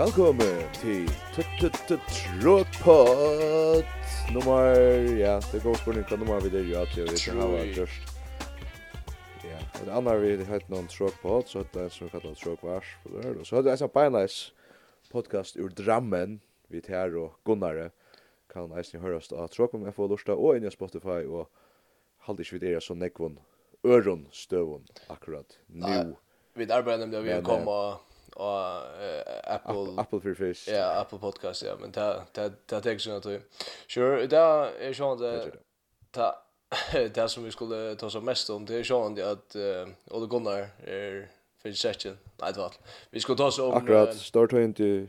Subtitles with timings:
[0.00, 1.10] Velkommen til
[2.08, 3.84] Trotpot
[4.32, 4.72] Nummer,
[5.18, 8.14] ja, det går spørning hva nummer vi der jo at jeg vet ikke hva først.
[9.44, 12.32] Ja, og det andre vi hatt noen Trotpot, så høyt det en som vi kallar
[12.32, 14.38] det Og så høyt det en som beinleis
[15.12, 16.40] podcast ur Drammen,
[16.72, 17.90] vi tar og Gunnare
[18.48, 21.50] Kan eisen høyrast av Trotpot, men jeg får lusta og inn i Spotify og
[22.24, 23.36] Halde ikke vi der så nekvon,
[23.84, 26.16] øron støvun akkurat, nu
[26.56, 28.00] Vi arbeider nemlig, vi har kommet
[28.40, 30.68] och Apple Apple for fish.
[30.68, 33.66] Ja, Apple podcast ja, men ta ta ta täcks ju naturligt.
[33.88, 35.52] Sure, där är ju inte
[36.10, 36.42] ta
[36.92, 39.56] det som vi skulle ta som mest om det är ju att
[40.10, 41.28] Ole Gunnar är
[41.62, 42.18] för session.
[42.40, 42.70] Nej, det.
[43.10, 45.06] Vi skulle ta som Akkurat start inte.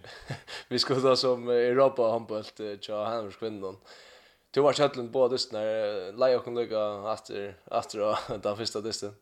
[0.68, 2.44] Vi skulle ta som Europa handboll
[2.82, 3.78] tja Hammers kvinnan.
[4.52, 9.16] Du var chatten på det när Leo kan lägga efter efter den första disten.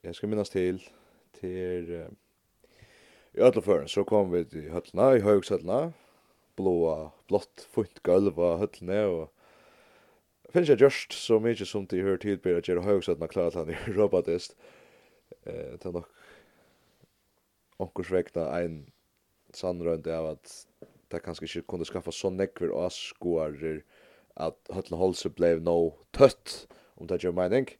[0.00, 0.88] Jag ska minnas till
[1.40, 1.92] til
[3.34, 5.92] i ödla fören så kom vi til höllna, i högshöllna,
[6.56, 9.28] blåa, blått, fint gulv av höllna og
[10.52, 13.70] finnes jeg just så mykje som de hører tilbyr at jeg har også klart han
[13.70, 14.56] i robotist.
[15.46, 16.08] Eh, det er nok
[17.78, 18.78] onkurs vekna ein
[19.54, 20.54] sannrøynd av at
[21.12, 23.82] det kanskje ikke kunne skaffa så nekver og skoarer
[24.36, 26.66] at høtlen holse blei no tøtt,
[26.96, 27.70] om det gjør mening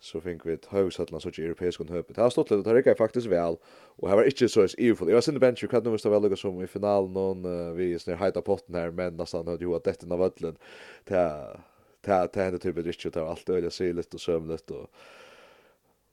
[0.00, 2.16] så fink vi ett högsättland sorts europeisk höpet.
[2.16, 3.56] Det har stått lite, det rikket faktisk vel,
[3.98, 5.12] og här var ikke så ens EU-full.
[5.12, 8.16] Var sinne bench, jag kan det väl lukka som i finalen noen uh, vi snir
[8.16, 10.56] heita potten her, men nesten hadde jo at dette av ödlen.
[11.04, 11.60] Det
[12.00, 14.88] det hände typ inte, det var allt öliga syligt och sömligt og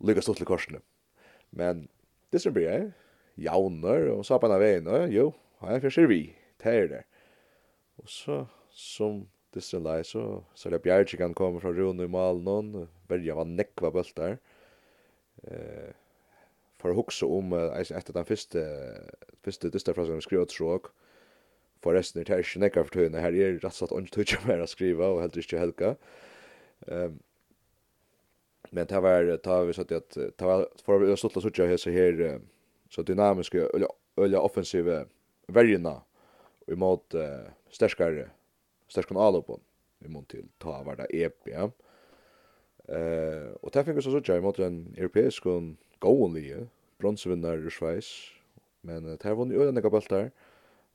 [0.03, 0.81] lukka stått litt korsene.
[1.49, 1.87] Men
[2.31, 2.91] det som blir jeg,
[3.35, 7.03] jauner og så på en av veien, jo, här för sig vi, det er det.
[7.97, 12.87] Og så som dystre lei, så, så det bjerg kan komme fra Rune i Malnån,
[13.07, 14.37] Berja var nekva bøltar.
[15.47, 15.91] Eh,
[16.77, 18.63] for å hukse om, etter den første,
[19.45, 20.91] første dystre frasen som skriver tråk,
[21.85, 24.61] forresten er det ikke nekka for tøyene, her er rett og slett ikke tøyja mer
[24.61, 25.95] å skriva, og heller ikke helga.
[26.85, 27.17] Um,
[28.69, 31.93] men det var, det vi så at, det var, for å stått og här så
[31.93, 32.41] her,
[32.89, 33.69] så dynamiske,
[34.19, 35.05] øyla offensive
[35.47, 36.01] verjena,
[36.67, 38.27] og imot uh, sterskare
[38.87, 39.61] stärskon alopon
[40.05, 41.69] i mån til ta varda EP ja.
[42.87, 47.69] Eh og där fick vi så så jag mot en europeisk kon goalie bronsvinnare i
[47.69, 48.31] Schweiz
[48.81, 50.31] men där vann ju öden några bollar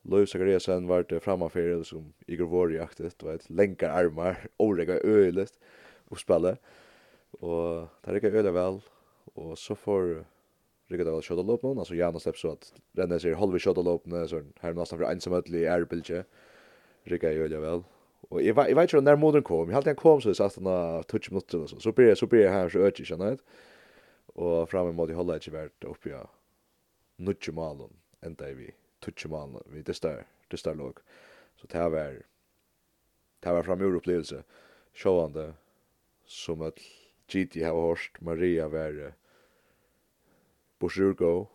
[0.03, 5.59] Louis Zachariasen var det framför som Igor Vori det var et länkar armar orega öjligt
[6.09, 6.57] och spela
[7.31, 8.81] och där gick öle väl
[9.35, 10.25] och så får
[10.89, 14.07] rikket Dahl skjuta lopp någon alltså Janne släpps så at Rennes är halva skjuta lopp
[14.07, 16.07] när så här nästan för ensam ödlig ærebildet.
[16.07, 16.25] bilje
[17.11, 17.85] rikka jo ja vel.
[18.31, 19.69] Og jeg vet, jeg vet ikke når modern kom.
[19.69, 21.81] Jeg halte han kom så jeg satt han av 20 minutter eller så.
[21.83, 23.41] Så blir jeg, så blir jeg her så øker, skjønner jeg.
[24.35, 26.31] Og framme mot i holde ikke vært oppi av
[27.21, 27.93] nudje malen.
[28.25, 28.71] Enda vi
[29.03, 29.61] Touch malen.
[29.67, 31.01] Vi distar, distar låg.
[31.59, 32.15] Så det var,
[33.43, 34.45] det var framgjord opplevelse.
[34.95, 35.53] Sjåande
[36.25, 36.79] som at
[37.29, 38.21] GT har hårst.
[38.21, 39.13] Maria var uh,
[40.79, 41.49] Borsjurgo.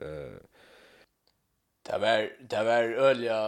[0.00, 0.38] Uh,
[1.84, 3.40] det var, det var öliga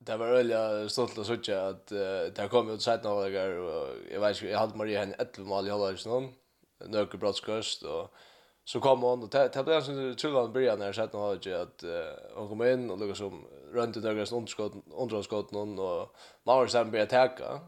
[0.00, 3.88] Det var öliga stolt att söka att uh, det kom ut sidan av det och
[4.12, 6.32] jag vet inte, jag hade Maria henne ett mål i halvdags någon,
[6.86, 8.14] nöker brottskost, och
[8.64, 11.84] så kom hon och det blev en sån trullan början när sidan av det att
[11.84, 11.90] uh,
[12.34, 14.32] hon kom in och lyckades som runt i nögrens
[14.92, 17.60] underskott någon och Mauri sen började täcka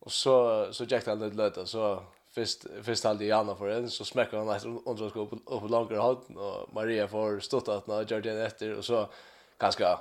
[0.00, 4.04] och så, så gick det aldrig löta så först först hade Jana för en så
[4.04, 8.36] smäcker han efter underskott upp på långa håll och Maria får stått att när Jordan
[8.36, 9.08] efter och så
[9.58, 10.00] ganska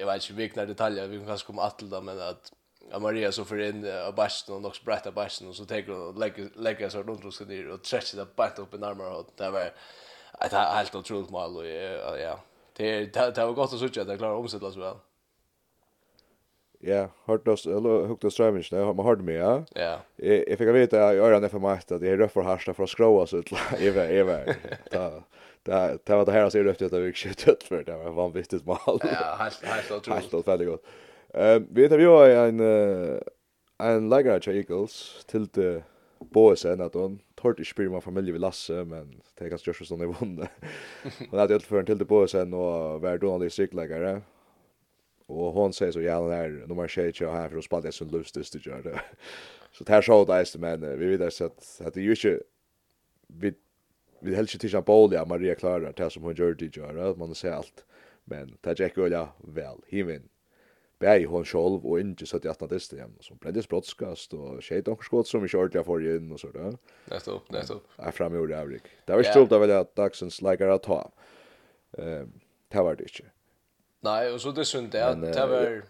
[0.00, 2.52] jag vet inte vilka detaljer vi kan kanske komma att det men att
[2.90, 6.08] Ja, Maria så för in av basten och också brätta basten och så tar hon
[6.08, 9.14] och lägger lägger så runt och ska ner och träcker det bara upp i närmare
[9.14, 9.60] och det var
[10.40, 11.66] ett helt otroligt mål och
[12.18, 12.38] ja
[12.76, 14.96] det det det var gott att se att jag klarar att omsätta så väl.
[16.78, 19.64] Ja, hört oss eller hukt oss strömmen där har man hört mig ja.
[19.74, 19.98] Ja.
[20.16, 22.90] Jag fick veta jag gör det för mig att det är röffer harsta för att
[22.90, 23.42] skroa så
[23.80, 24.56] jag vet jag vet
[25.64, 27.96] det det var det här så är det efter att vi sköt ut för det
[27.96, 28.78] var vanvittigt mål.
[28.86, 30.22] Ja, helt helt otroligt.
[30.22, 30.84] Helt otroligt gott.
[31.34, 32.60] Ehm vi hade ju en
[33.78, 35.82] en lägger till Eagles till det
[36.18, 39.98] Boesen att hon tort i spyr med familj vid Lasse men det kanske görs som
[39.98, 40.46] det vann.
[41.30, 44.22] Och det är för en till det Boesen och vär Donald i cykelläggare.
[45.26, 48.52] Och hon säger så jävla när nummer 6 här för att spela det som lustigt
[48.52, 49.00] det gör det.
[49.72, 52.42] Så det här så det men vi vet att att det ju inte
[53.26, 53.54] vi
[54.24, 57.34] vi helst inte tishan bolig att Maria klarar det som hon gör det gör man
[57.34, 57.84] ser allt
[58.24, 60.28] men det gick väl väl himen
[60.98, 62.80] bäi hon själv och inte så att jag hade det
[63.20, 66.46] som blev brottskast och skit och skott som vi körde jag för in och så
[66.46, 66.80] nettopp.
[67.04, 70.74] nästa upp nästa upp är framme avrik det var ikke stolt av att dagsens leikere
[70.74, 71.10] å ta.
[71.98, 72.40] Ehm
[72.74, 73.30] det var det ikke.
[74.02, 75.82] Nei, og så det synd det att det var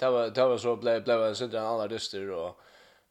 [0.00, 2.54] det var det var så ble, ble en synd en annen dyster og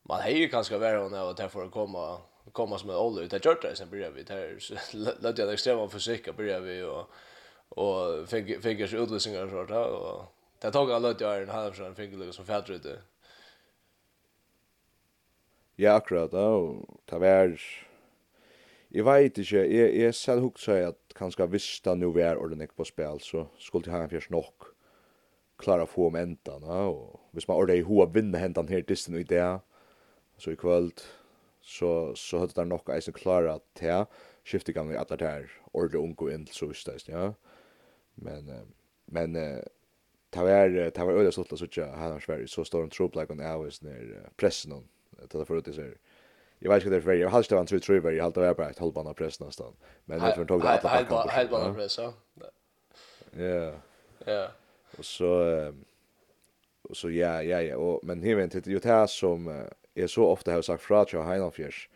[0.10, 2.18] man hejer kanske vara hon och därför komma
[2.52, 3.28] komma som en ålder.
[3.28, 4.24] Det gjorde det sen började vi.
[4.24, 4.60] Där
[5.22, 7.10] lät jag extrema fysik och började vi och
[7.76, 10.24] och fick fick jag utlösningar så där och
[10.60, 13.02] det tog alla att jag en halv sån det som färdre ute.
[15.76, 16.76] Ja, akkurat då.
[17.06, 17.62] Ta vär.
[18.88, 22.86] Jag vet inte, jag jag själv hugsa att kanske visste nu vi är ordentligt på
[22.86, 24.64] spel så skulle jag ha en fjärs nok
[25.58, 29.24] klara få om ändan och hvis man ordentligt hoa vinna händan här tills nu i
[29.24, 29.60] det
[30.38, 31.02] så i kvöld
[31.72, 34.06] så så hade det nog eisen klara att ta
[34.44, 37.34] skifte kan vi att där ordet ungo in så visst ja
[38.16, 38.74] men
[39.06, 39.62] men
[40.30, 43.16] ta var ta var öde stolt så tjå han har Sverige så står en tropp
[43.16, 44.88] like on hours när pressen hon
[45.24, 45.98] att det förut är
[46.60, 48.80] Jag vet inte det är jag hade stått tror tror jag hade varit på ett
[48.80, 49.74] hållbara pressen nästan.
[50.06, 51.30] Men det från tog det att alla kan.
[51.30, 52.00] Hållbara press.
[52.00, 52.14] Ja.
[54.26, 54.48] Ja.
[54.98, 55.28] Och så
[56.82, 60.26] och så ja ja ja och men här vet inte ju det som jeg så
[60.28, 61.88] ofte har sagt fra til Heinalfjers,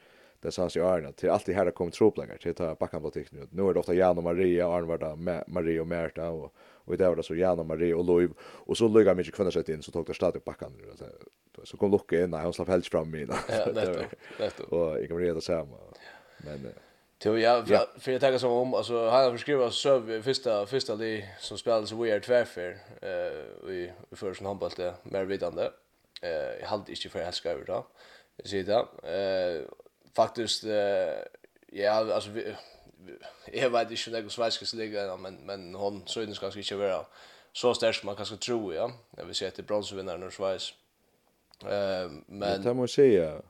[0.44, 3.46] det er sanns i Arne, til alt det her kom troplegger, til å ta bakkanpolitikken
[3.46, 3.54] ut.
[3.56, 6.52] Nå er det ofte Jan og Maria, Arne var da Maria og Merta, og,
[6.86, 8.36] og i dag var det så Jan og Maria og Loiv,
[8.68, 10.76] og så lukket han mye kvinner sett inn, så tok det stadig bakkan.
[11.64, 13.32] Så kom Lukke inn, nei, han slapp helst fram min.
[13.32, 14.68] Ja, nettopp, nettopp.
[14.70, 15.86] Og jeg kan Maria det samme.
[16.46, 16.68] Men...
[16.70, 16.82] Uh,
[17.24, 17.88] Jo, ja, för, ja.
[18.00, 21.92] för jag tänker som om, alltså han har förskrivit söv första, första li som spelades
[21.92, 25.72] i We Are Tvärfer eh, i, i första handbollet, mer vidande
[26.22, 27.88] eh jag hade inte för jag helska över då.
[28.36, 28.86] Jag säger det.
[29.04, 29.70] Eh
[30.16, 31.20] faktiskt eh
[31.72, 32.56] ja alltså vi,
[33.54, 36.76] jag vet inte hur något svenska ligga men men hon så är det ganska inte
[36.76, 37.06] vara
[37.54, 38.92] så stark som man kanske tror ja.
[39.18, 40.74] Jag vill säga att det bronsvinnaren i Schweiz.
[41.64, 43.42] Eh men Det måste säga.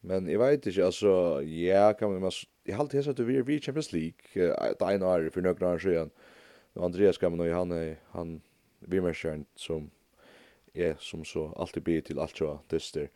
[0.00, 2.32] Men jeg vet ikke, altså, ja kan man
[2.66, 4.12] jeg har alltid sett at vi er är Champions League.
[4.34, 6.10] Det är en år for några år siden,
[6.74, 8.42] og Andreas kan Gamno han han
[8.80, 9.90] vi bimmerskjern som
[10.74, 13.08] er som så alltid blir til alt så dyster.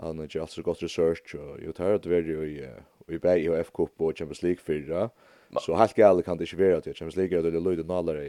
[0.00, 2.62] Han gjør alltid så godt research, og jo tar det vært jo i,
[3.10, 5.08] i BI og F-Cup og Champions League 4,
[5.58, 7.82] Så helt gale kan det ikke være at jeg kommer slik at det er løyde
[7.86, 8.22] nalere.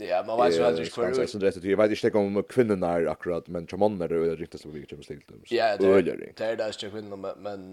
[0.00, 1.10] Ja, man vet jo aldri ikke hvor
[1.58, 1.64] ut.
[1.64, 5.04] Jeg vet ikke om kvinnen er akkurat, men sjamanen er det riktig som vi kommer
[5.04, 5.42] slik til.
[5.52, 7.68] Ja, det er det ikke kvinnen, men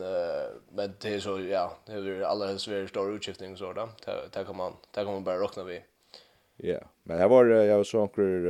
[0.75, 3.88] men det er så, ja, det er aller helst være stor utskiftning så da.
[4.04, 5.80] Det kan man bare råkne vi.
[6.63, 8.47] Ja, men här var jag var så onkel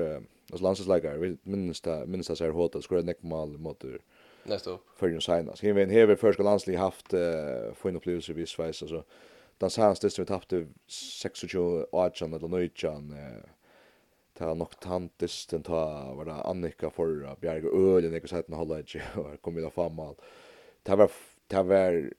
[0.51, 3.13] altså landslagsläkare, vi minnes det minnes det så här hårt att skora
[3.57, 3.83] mot
[4.43, 5.61] nästa upp för ju signas.
[5.61, 9.03] Hemmen här första landslig haft uh, fin upplevelse vid sveis, altså.
[9.57, 11.55] Den senaste vi tappte 26
[11.91, 13.43] 18 eller 19 eh
[14.33, 18.79] ta nok tantisten ta var det Annika för Bjerg og Ölen jag sa att hålla
[18.79, 20.15] inte och kom ju fram mal.
[20.83, 21.11] Det var
[21.47, 22.11] det var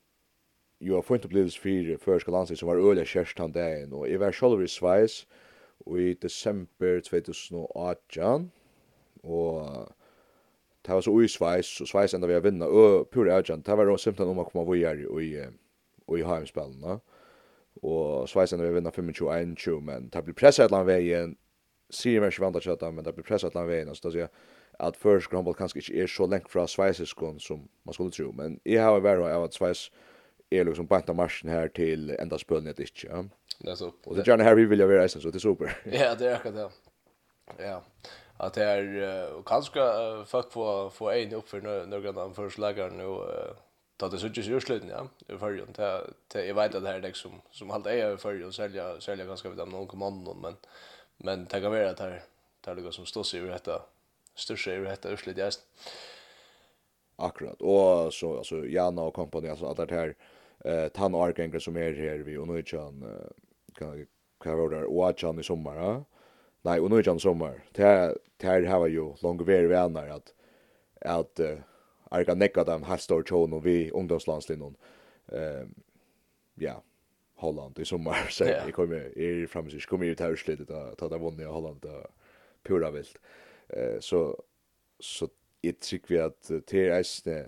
[0.78, 4.16] ju har fint upplevelse fyrir första landslaget som var öliga kärst han där och i
[4.16, 5.26] var själva i Schweiz.
[5.30, 5.51] Eh
[5.86, 8.52] i desember 2018
[9.22, 9.88] og
[10.82, 13.76] det var så ui Sveis og Sveis enda vi har vinna og pure Ajan det
[13.78, 15.34] var jo simpelthen om å komme videre i,
[16.18, 16.98] i HM-spillene
[17.82, 21.36] og Sveis enda vi har vinna 25-21 men det blir presset et eller annet veien
[21.92, 24.16] sier meg ikke vant at men det blir presset et eller annet veien altså det
[24.16, 24.34] sier
[24.82, 28.58] at førsk håndball kanskje ikke er så lengt fra sveisiskon som man skulle tro men
[28.64, 29.90] jeg har vært av at Sveis
[30.52, 33.22] er liksom bant av marsjen her til enda spølnet ikke ja
[33.64, 34.06] läsa upp.
[34.06, 35.78] Och det gärna här vi vill jag vara så det är super.
[35.84, 37.64] Ja, det är akkurat det.
[37.64, 37.82] Ja.
[38.36, 39.80] Att det är kanske
[40.26, 43.04] fuck få få en upp för några av de förslagare nu
[44.02, 46.98] ta det sådär ju slutligen ja i förrjun det det jag vet att det här
[46.98, 50.56] är liksom som allt är i förrjun sälja sälja ganska vid någon kommando men
[51.16, 52.22] men det kan vara att här
[52.60, 53.82] tar det som står sig ur detta
[54.34, 55.60] största ur detta urslut just.
[57.16, 60.14] akkurat och så alltså Jana och kompani alltså att det här
[60.64, 62.62] eh tan argengar som är här vi och nu är
[63.78, 65.92] hva var det, Oachan i sommar, ja?
[66.66, 67.58] Nei, og Nøyjan i sommar.
[67.74, 67.84] Det
[68.42, 70.32] her har jo langt veri venner at,
[71.00, 71.58] at uh,
[72.14, 74.76] Arka nekka dem halvt år tjån og vi ungdomslandslinjen.
[75.32, 75.74] Um,
[76.60, 76.76] ja,
[77.42, 78.66] Holland i sommar, så yeah.
[78.66, 82.04] jeg kommer i fremsys, kommer i taurslitt, da ta det vunnet i Holland, da
[82.66, 83.18] pura vilt.
[83.72, 84.28] Uh, så,
[85.00, 85.30] så
[85.62, 87.40] jeg tykker vi at det er eisne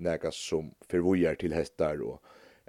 [0.00, 2.22] nekka som forvojar til hestar og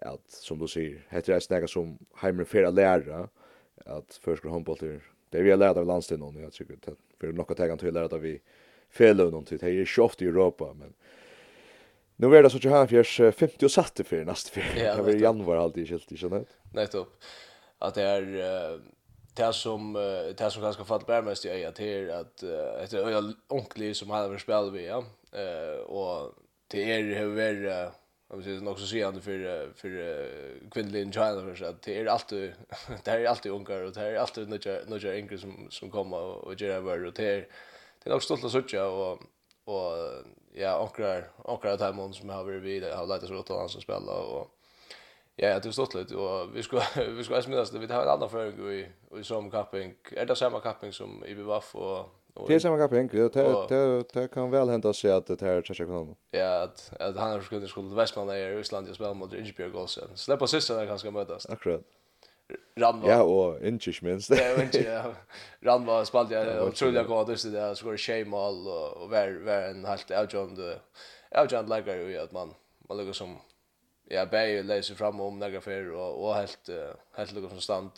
[0.05, 3.27] at som du sier, heter det snäga som heimer fer att læra
[3.85, 4.77] at förskor handboll
[5.29, 8.21] det vi har lært av landstenen jag tycker att för något tag till lära att
[8.21, 8.39] vi
[8.89, 10.93] fel noen någonting det er ikke ofte i Europa men
[12.15, 14.79] Nu är det så att jag har 50 och satte för nästa för.
[14.79, 16.47] Ja, det är januari alltid helt ikke sant?
[16.73, 17.09] Nej, topp.
[17.79, 18.79] Att det är
[19.35, 19.93] det som
[20.37, 22.43] det som ganska fatt bär mest jag att det är att
[22.83, 25.03] ett öja onkli som han har spelat vi ja.
[25.31, 26.33] Eh och
[26.67, 27.35] det är hur
[28.33, 29.89] Jag vill säga nog så säger han för för
[30.71, 32.53] kvinnliga China för att det är alltid
[33.03, 36.61] det är alltid ungar och det är alltid några några yngre som som kommer och
[36.61, 37.47] gör vad och det är
[38.03, 39.21] det är också stolt att söka och
[39.65, 39.93] och
[40.53, 42.83] ja ankrar ankrar att mån som har varit vid.
[42.83, 44.47] Har lätt att åt han som spelar och
[45.35, 46.15] ja det är stolt lite.
[46.15, 48.87] Och vi ska vi ska smidas det vi har en annan föring i
[49.19, 49.93] i som capping.
[50.11, 53.29] är det samma capping som i Bivaf och Det är samma gap egentligen.
[53.33, 56.15] Det det det kan väl hända sig att det här tjecka kan.
[56.31, 60.01] Ja, att att han skulle skulle Westman där i Ryssland och spela mot Ingebjörg också.
[60.15, 61.45] Släppa sista där kanske mötas.
[61.45, 61.81] Akkurat.
[62.75, 63.09] Ranva.
[63.09, 64.29] Ja, och Inchish minst.
[64.29, 64.87] Ja, Inchish.
[65.61, 70.11] Ranva spelade jag goda bra där så går det Shemal och var var en helt
[70.11, 70.59] outjond
[71.31, 72.53] outjond lägger ju att man
[72.89, 73.37] man lukar som
[74.09, 76.69] ja, bäj läser fram om några för och och helt
[77.15, 77.91] helt lukar som stand.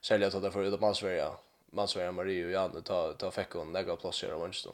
[0.00, 1.28] Sälja att det för utom Sverige
[1.74, 4.72] Man mansvärja Marie och Janne ta ta fick hon några platser av Manchester.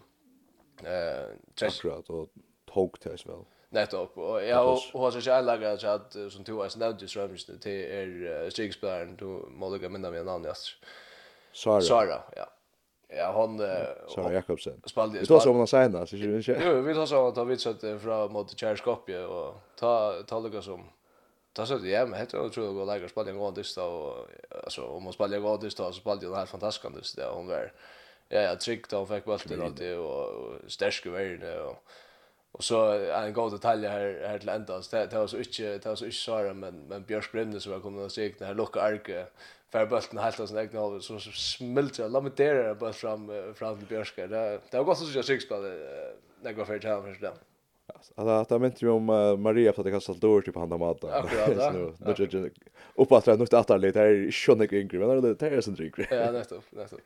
[0.85, 2.28] Eh, akkurat och
[2.75, 3.45] tog till väl.
[3.71, 4.19] Nettopp.
[4.19, 7.47] Och ja, och har så jag lägger att jag som två är snävt just rövs
[7.47, 10.75] till är Shakespeare då Malaga minna med namn just.
[11.52, 11.81] Sara.
[11.81, 12.47] Sara, ja.
[13.09, 13.59] Ja, han
[14.14, 14.83] Sara Jakobsen.
[14.87, 15.19] Spaldi.
[15.19, 16.61] Vi tar så om han senare så inte.
[16.64, 20.85] Jo, vi tar så att vi sett från mot Tjeckoslovakien och ta ta Lucas som
[21.52, 23.78] Då så det ja, men heter det tror jag går lägga spelade en gång dist
[23.78, 24.28] och
[24.64, 27.47] alltså om man spelade en gång dist så spelade den här fantastiska dist där hon
[27.47, 27.73] var
[28.28, 31.76] ja ja tryggt och fick bollen och det och stark värde och
[32.52, 35.87] Och så en god detalj här här till ända så det var så inte det
[35.87, 38.81] var så inte så men men Björk Bremnes som kom och såg den här lucka
[38.81, 39.26] arke
[39.71, 43.87] för bulten helt och sen egna så smälter la mig där bara fram fram till
[43.87, 44.17] Björk.
[44.17, 44.26] Det
[44.71, 45.69] det var gott så jag såg spela
[46.43, 47.33] det går för tal för det.
[47.95, 49.04] Alltså att jag menade ju om
[49.42, 51.04] Maria för att det har sålt dörr typ han mat.
[51.04, 51.71] Akkurat, ja.
[51.73, 52.50] Nu nu jag
[52.95, 54.66] upp att det nu att alla det är schöna
[55.07, 55.99] men det är så drygt.
[56.11, 57.00] Ja, nästan, nästan.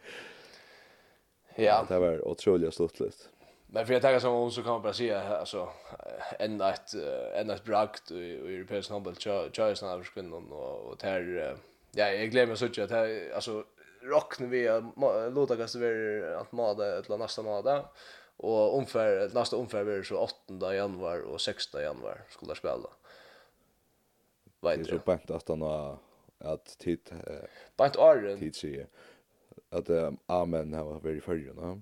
[1.54, 1.86] Ja.
[1.88, 3.28] Det var otroligt stortligt.
[3.66, 5.68] Men för jag tänker som så kan man bara säga alltså
[6.38, 6.94] en ett
[7.34, 9.14] en ett bragt i europeisk handboll
[9.52, 10.04] choice när vi
[10.42, 11.56] och och där
[11.92, 12.92] ja jag glömmer så att
[13.34, 13.64] alltså
[14.02, 14.80] rocknar vi
[15.34, 15.80] låta gäster
[16.20, 17.84] vara att mada eller nästa mada
[18.42, 22.88] Och omfär nästa omfär blir så 8 januari och 16 januari skulle spela.
[24.60, 24.82] Vet du?
[24.82, 25.98] Det är så bänt att han har
[26.38, 27.00] att tid
[27.76, 28.38] bänt åren.
[28.38, 28.86] Tid sig.
[29.70, 29.88] Att
[30.26, 31.78] amen har varit i förrjun, ja.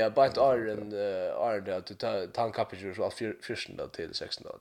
[0.00, 1.94] Ja, bänt åren är det du
[2.26, 4.60] ta en kapitel så allt fyrsten til 16 dagar.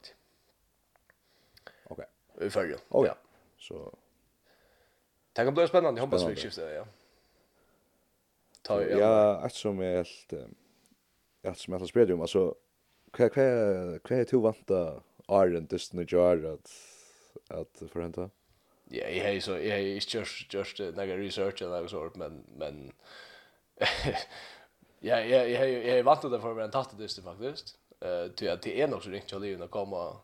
[1.85, 1.99] Ok.
[2.41, 2.79] I förrjun.
[2.89, 3.17] Ja.
[3.57, 3.97] Så
[5.37, 6.85] Det kan bli spennende, jag hoppas vi skiftar det, ja.
[8.61, 10.33] Ta, ja, ett som är helt
[11.47, 12.55] att som jag spelar om alltså
[13.17, 16.71] Vad är kva till vanta Iron Destiny Jar att
[17.47, 18.29] att förhända.
[18.89, 20.13] Ja, jag har så jag har just
[20.53, 22.91] just några research eller något sånt men men
[24.99, 27.77] ja, ja, jag jag är vant det för en tatt det faktiskt.
[27.99, 30.17] Eh till att det är nog så riktigt att leva komma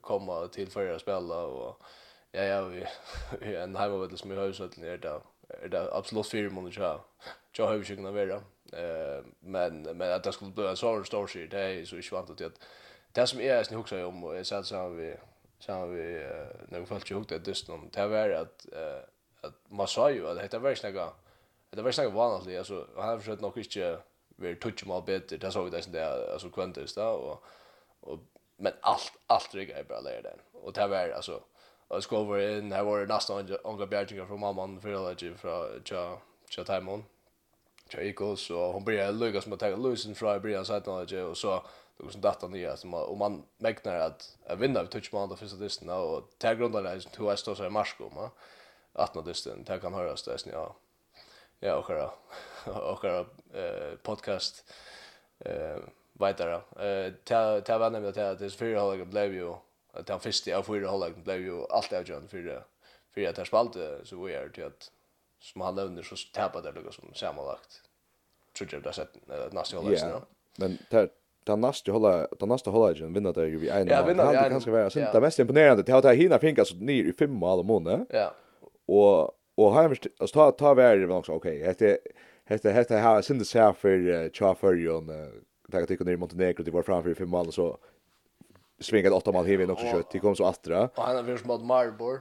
[0.00, 1.82] komma till förra spela och
[2.32, 2.84] ja ja vi
[3.56, 7.00] en hemma vet som i huset ner där är det absolut fyra månader så
[7.52, 8.42] jag har ju kunna vara
[8.72, 12.14] Eh men men att det skulle bli en sån stor shit det är så inte
[12.14, 12.60] vant att
[13.12, 15.16] det som är snyggt också om och så så vi
[15.58, 16.26] så vi
[16.68, 18.66] när folk tog det just någon det var att
[19.40, 21.08] att man sa ju att det var snäga
[21.70, 23.98] det var snäga vanligt alltså han har försökt nog inte
[24.36, 27.44] vi touch mal bättre det såg det sen där alltså kvantis där och
[28.00, 28.18] och
[28.56, 31.42] men allt allt ryggar är bra där den och det var alltså
[31.88, 35.34] Jag ska över in, här var det nästan Onga bjärtingar från mamman, för jag ju
[35.34, 37.04] från cha cha timon
[38.00, 41.36] Eagles och hon började lycka som att ta lösen från början så att han och
[41.36, 41.62] så
[41.96, 45.56] då som datta nya som och man mäknar att att vinna touch touchman då första
[45.56, 48.30] distan och ta grundarna är två hästar så i marsko va
[48.92, 50.76] att när disten ta kan höras det ja
[51.60, 52.10] ja och här
[52.64, 54.72] och här eh podcast
[55.38, 55.78] eh
[56.12, 59.54] vidare eh ta ta vänner med att det är fyra hållag blev ju
[59.92, 62.64] att han första av fyra hållag blev ju allt avgjort för det
[63.14, 64.90] för att det spalt så vi är till att
[65.42, 67.80] som han nämner så tappar det liksom som sammanlagt.
[68.58, 69.92] Tror jag det har sett nästa hålla.
[69.92, 70.20] Ja,
[70.56, 71.08] men där
[71.44, 73.88] den nästa hålla, den nästa hålla igen vinner det ju vi en.
[73.88, 75.12] Ja, vinner det kan ska vara sen.
[75.12, 78.34] Det mest imponerande det har det Hina finkas så ner i fem mål mån, Ja.
[78.86, 79.84] Och och har
[80.18, 81.62] alltså ta ta värde men också okej.
[81.64, 81.98] Hette
[82.44, 85.06] hette hette har sen det så för Chaferjon.
[85.68, 87.78] Det tycker ner Montenegro det var framför fem mål så
[88.80, 90.10] svingat åtta mål hivin också kött.
[90.10, 90.82] Det kom så attra.
[90.82, 92.20] Och han har varit mot Maribor.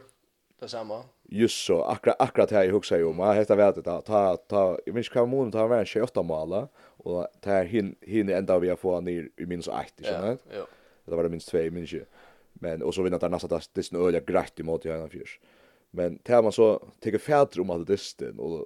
[0.59, 4.37] Det samma just så akkurat akkurat här i huset ju att heter vet det ta
[4.37, 6.67] ta jag minns kan mån ta vara 28 mål
[7.03, 10.67] och ta hin hin ända vi få ner i minus 8 så vet ja.
[11.05, 12.05] Det var det minst 2 minns ju
[12.53, 15.39] men och så vinner där nästa det är snöliga grätt i mot Jan Fjärs
[15.91, 18.65] men tar man så tar fäder om att det och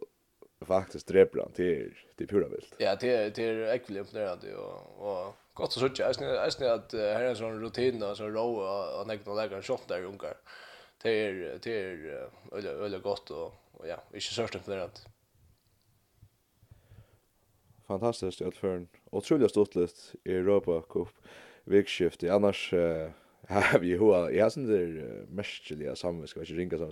[0.65, 2.73] faktiskt dreper han till till pura vilt.
[2.77, 6.15] Ja det det är äckligt imponerande och och gott så så jag
[6.53, 8.57] snä att här är en sån rutin då så row
[8.99, 10.33] och nekna lägger shot där ungar
[11.05, 15.07] det är det är öle öle gott och, och ja, inte sörsten för det att
[17.87, 21.07] fantastiskt att för otroligt stort list i Europa Cup
[21.63, 22.23] vikskift.
[22.23, 22.73] annars
[23.47, 26.91] har vi hur jag syns det mestliga samvis ska inte ringa som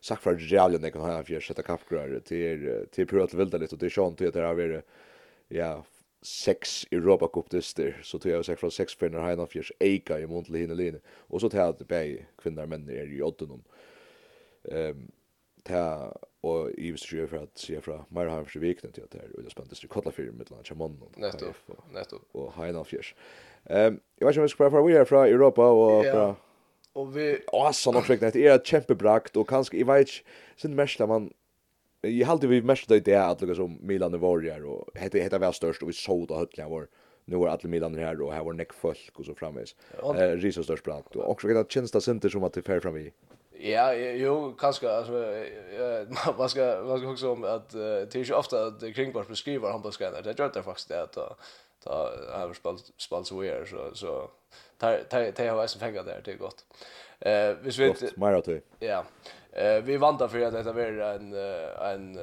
[0.00, 3.74] sagt för Real när kan ha för sätta kapgrar till till pro att vilda lite
[3.74, 4.84] och det är sånt att det har varit
[5.48, 5.84] ja
[6.22, 10.20] sex Europa Cup dyster så tog jag säkert från sex finnar här och fjärs Eika
[10.20, 13.62] i Montle hinna linje och så tar jag bäj kvinnor män är i Oddenom.
[14.64, 15.10] Ehm
[15.62, 19.44] ta och i visste för att se från Marhams för veckan till att det är
[19.44, 21.46] och spännande kolla för med lunch man netto
[21.92, 23.14] netto och Heina fjärs.
[23.64, 26.34] Ehm jag vet inte om jag ska prata vi är från Europa och från
[26.92, 27.38] Och vi...
[27.52, 30.24] Åh, sånn fick det är ett kjempebrakt, och kanske i vet ikke,
[30.56, 31.30] sin mest man
[32.00, 35.38] jag hade vi mest det där att lukka som Milan och Warrior och hette hette
[35.38, 36.88] väl störst och vi såg då höllja var
[37.24, 39.74] nu var alla Milan här och här var neck folk och så framvis.
[40.16, 42.96] Eh risa störst brant och också det känns det center som att det fär fram
[42.96, 43.12] i.
[43.52, 45.12] Ja, jo, kanske alltså
[46.38, 49.82] man ska man ska också om att det är ju ofta att Kringborg beskriver han
[49.82, 50.22] på skärmen.
[50.24, 54.30] Det gör det faktiskt det att ta har spalt spalt så här så så
[54.78, 56.64] tar tar tar jag väl så där det är gott.
[57.20, 58.16] Eh, vi vet.
[58.78, 59.04] Ja.
[59.52, 61.34] Eh vi vantar för att detta blir en
[61.80, 62.18] en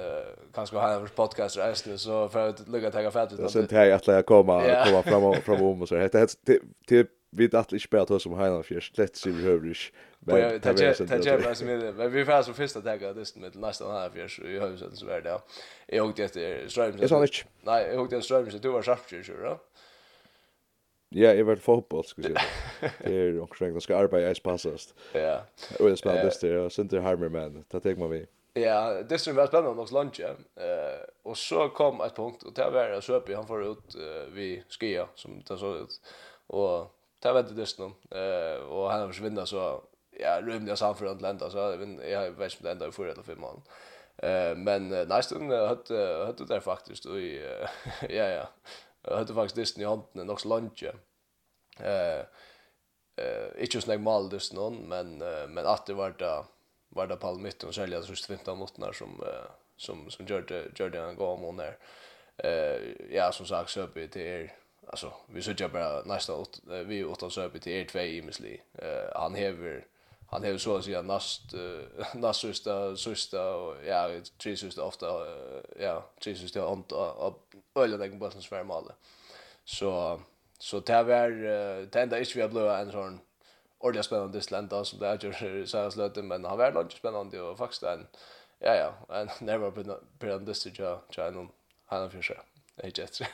[0.55, 3.51] kanske ha en podcast resten så för att lucka ta fatt ut.
[3.51, 7.05] Sen tar jag att jag komma komma fram fram om och så heter det till
[7.29, 9.91] vi att inte spela oss som Heinrich Fisch lätt sig behövligt.
[10.19, 13.91] Men det är det som är men vi får så första tagga det med nästa
[13.91, 15.39] här Fisch i huset så där.
[15.87, 17.27] Jag åkte efter Strömsen.
[17.61, 19.59] Nej, jag åkte efter så du var sharp ju så
[21.09, 22.91] Ja, jag har fotboll, skal jag säga.
[23.03, 24.95] Det är också en ganska arbete jeg spasast.
[25.13, 25.39] Ja.
[25.79, 28.25] Och jeg spiller det och sen Sinter Harmer, men det tenker man vi.
[28.53, 30.19] Ja, det som var spännande också lunch.
[30.19, 33.95] Eh, och så kom ett punkt, och det var uppe han får ut
[34.33, 36.01] vi skia, som det så ut.
[36.47, 36.93] Och
[37.23, 37.93] det var det dysten om.
[38.11, 39.81] Eh, och han har försvunnit så
[40.19, 43.23] ja, rymde jag samfunnet til så jag vet ikke om det enda i förra eller
[43.23, 43.61] fem månader.
[44.17, 47.21] Eh, men nästan hade hade det faktiskt och
[48.09, 48.45] ja ja
[49.07, 50.83] Jag hade faktiskt dysten i handen också lunch.
[51.79, 52.19] Eh
[53.15, 55.17] eh inte så mal dyst någon men
[55.53, 56.43] men att det var det
[56.89, 59.23] var det mitt och sälja så 15 när som
[59.77, 61.77] som som gjorde gjorde en gång om där.
[62.37, 62.81] Eh
[63.15, 64.53] ja som sagt så uppe till er
[64.87, 66.45] alltså vi så jag bara nästa
[66.85, 68.61] vi åt oss uppe till er två i misli.
[68.73, 69.85] Eh han häver
[70.29, 71.41] han har ju så att säga näst
[72.13, 75.05] näst sista sista och ja tre sista ofta
[75.79, 77.35] ja tre sista ont av
[77.75, 78.91] öliga den bussen svär mal.
[79.63, 80.21] Så
[80.59, 81.29] så det var
[81.85, 83.19] det enda inte vi har blivit en sån
[83.77, 87.41] ordentlig spännande slända som det är ju så här slöten men han var nog spännande
[87.41, 88.07] och faktiskt en
[88.59, 91.49] ja ja en never been been on this to ja ja någon
[91.85, 92.37] han för sig.
[92.75, 93.27] Det är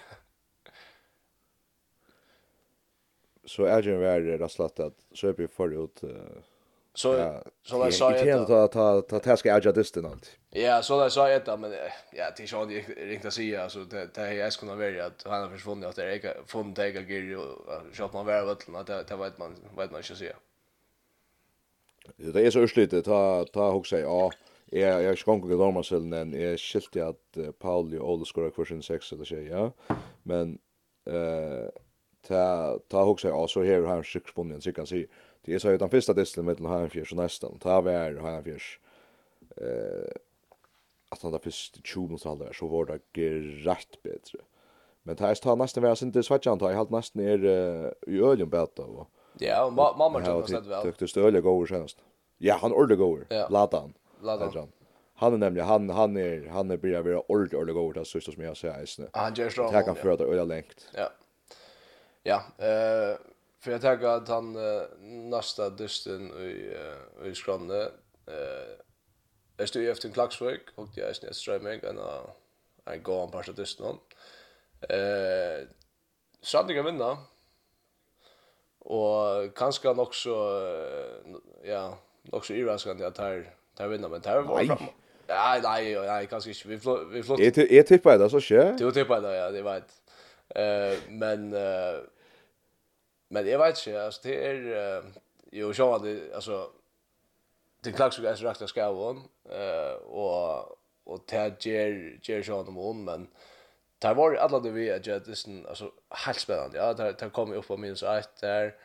[3.46, 6.10] Så är det ju värre raslat att så är vi förut uh,
[6.96, 10.38] Så så där sa jag ta ta ta ta ska jag just den allt.
[10.50, 11.72] Ja, så där sa jag inte men
[12.12, 15.06] ja, det är ju inte riktigt att säga alltså det det är jag skulle välja
[15.06, 18.46] att han har försvunnit att det är från Tega Gil och så att man väl
[18.46, 20.36] vet att det det vet man vet man inte säga.
[22.16, 24.32] Det är så urslitet ta ta huxa ja.
[24.66, 28.84] Jag jag ska inte gå dem själv men är skilt att Pauli Ole skorar kursen
[28.84, 29.72] 6 eller så ja.
[30.24, 30.60] Men
[31.06, 31.70] eh
[32.28, 35.06] ta ta hus ja så här har 6 poäng så kan se
[35.46, 37.60] Det är så att den första disteln mellan fjärs och nästan.
[37.60, 38.80] Ta vär fjärs.
[39.58, 40.14] Eh
[41.14, 44.40] att han där först 20 minuter hade så var det rätt bättre.
[45.04, 47.46] Men det här tar nästan vara inte svetsan tar jag halt nästan ner
[48.08, 49.08] i öljen bättre va.
[49.38, 50.84] Ja, mamma tog det väl.
[50.84, 51.98] Tyckte stöle går senast.
[52.38, 53.26] Ja, han ordet går.
[53.50, 53.94] Latan.
[54.22, 54.72] Latan.
[55.16, 58.34] Han är nämligen han han är han är börjar vara ordet ordet går där sist
[58.34, 59.10] som jag säger.
[59.14, 59.70] Han gör så.
[59.70, 60.90] Tackar för att öla längt.
[60.94, 61.10] Ja.
[62.24, 63.18] Ja, eh
[63.64, 64.82] För jag tänker att han uh,
[65.30, 66.76] nästa dysten i,
[67.22, 67.84] uh, i Skranne
[68.28, 68.74] uh,
[69.58, 72.30] jag stod efter en klagsverk och jag är snett strömming en, uh,
[72.86, 75.68] en gång på första dysten uh,
[76.42, 77.18] Skranne kan vinna
[78.80, 81.98] och kanske han också uh, ja,
[82.32, 84.78] också överraskande att här tar vinna men tar var fram
[85.28, 86.68] Nej, nej, nej, kanske inte.
[86.68, 87.08] Vi flott.
[87.12, 87.40] Vi flott.
[87.72, 88.76] Jag tippar det så sker.
[88.78, 90.02] Du tippar det, ja, det vet.
[90.50, 92.00] Eh, men eh
[93.34, 95.06] Men jag vet inte, alltså det är uh,
[95.52, 96.02] jo så att
[96.36, 96.70] alltså
[97.84, 99.18] det klart så är rakt ska vara
[99.50, 103.28] eh och och det ger ger så om om men
[104.00, 106.78] där var alla det vi att det är alltså helt spännande.
[106.78, 108.76] Ja, det där kom upp på minus 1 där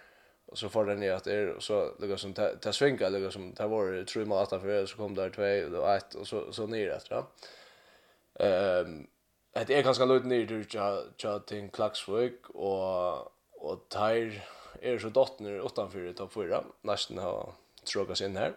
[0.46, 3.54] och så får den ner att det och så går som tar svänga lukar som
[3.54, 6.66] där var det tror att för så kom där två och ett och så så
[6.66, 7.14] ner efter.
[7.14, 7.26] Ja.
[8.44, 9.06] Ehm
[9.66, 14.38] Det är ganska lugnt ner till till Klaxvik och Og der
[14.82, 18.54] er så dottner utanfor topp 4, nesten har tråkast inn her.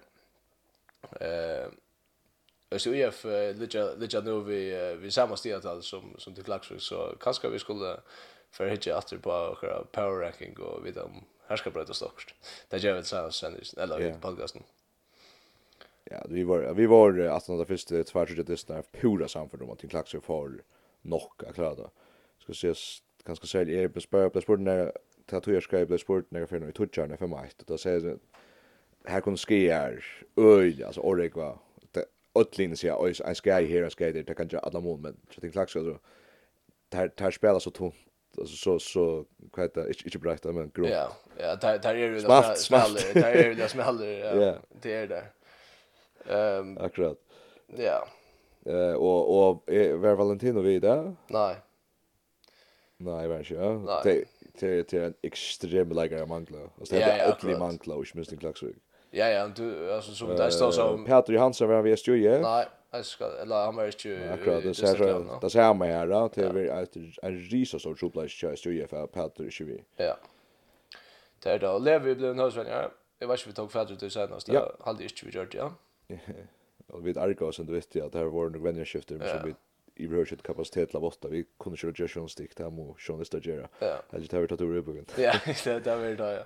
[1.20, 1.72] Eh,
[2.72, 4.62] Østå lite ligger nå vi,
[5.02, 7.98] vi samme stiatall som, som til Klagsvik, så kanskje vi skulle
[8.52, 12.32] for hitje atter på akkurat power ranking og vite om her skal brøyta stokst.
[12.72, 14.20] Det gjør vi så sendisen, eller yeah.
[14.24, 14.64] podcasten.
[16.12, 19.90] Ja, vi var, vi var at den første tversetjøttisten er pura samfund om att til
[19.90, 20.64] för får
[21.02, 21.90] nok klara då.
[22.48, 22.54] det.
[22.54, 24.92] Ses ganska særlig är på spår på spurten der
[25.26, 28.18] ta to skrev på spurten när for i tutjarna för mig då säger
[29.06, 30.06] här kunde ske är
[30.38, 31.60] öj alltså orek va
[31.92, 32.06] det
[32.36, 35.18] öllin så jag en sky här en sky där det kan ju alla mål men
[35.30, 35.98] så det klax så
[36.90, 37.96] tar tar spela så tungt
[38.38, 40.06] alltså så så vad heter det?
[40.06, 43.14] Inte bra men grå ja ja där där är det smalt smalt.
[43.14, 44.02] där är det smalt
[44.42, 44.56] ja.
[44.82, 45.24] Det är det.
[46.26, 47.18] Ehm akkurat.
[47.68, 48.08] ja.
[48.66, 49.64] Eh och och
[49.96, 51.56] var Valentino vidare nej.
[53.04, 54.04] Nej, jag vet inte.
[54.04, 54.26] Det
[54.60, 56.58] det det är en extrem lägre mangla.
[56.80, 58.76] Alltså det är öppna mangla och minst en klaxvik.
[59.12, 62.40] Ja, ja, du alltså som det står som Peter Johansson var vi stjuje.
[62.42, 66.08] Nej, jag ska eller han var ju Akkurat, det ser så det ser man här
[66.08, 66.70] då till vi
[67.22, 69.84] en risa sort shoplats stjuje för Peter Tjuvi.
[69.96, 70.18] Ja.
[71.44, 72.68] Det är då lever blev en husvän.
[73.20, 74.48] Jag vet inte vi tog fader till senast.
[74.48, 75.74] Jag hade inte vi gjort ja.
[76.88, 79.56] Och vi argos och du visste att det var några men så vi
[80.02, 83.68] i rör kapacitet la åtta vi kunde köra Jason stick där mot Sean Estagera.
[83.80, 84.02] Ja.
[84.10, 85.06] Jag tar det ur boken.
[85.18, 85.34] Ja,
[85.64, 86.44] det där vill då ja.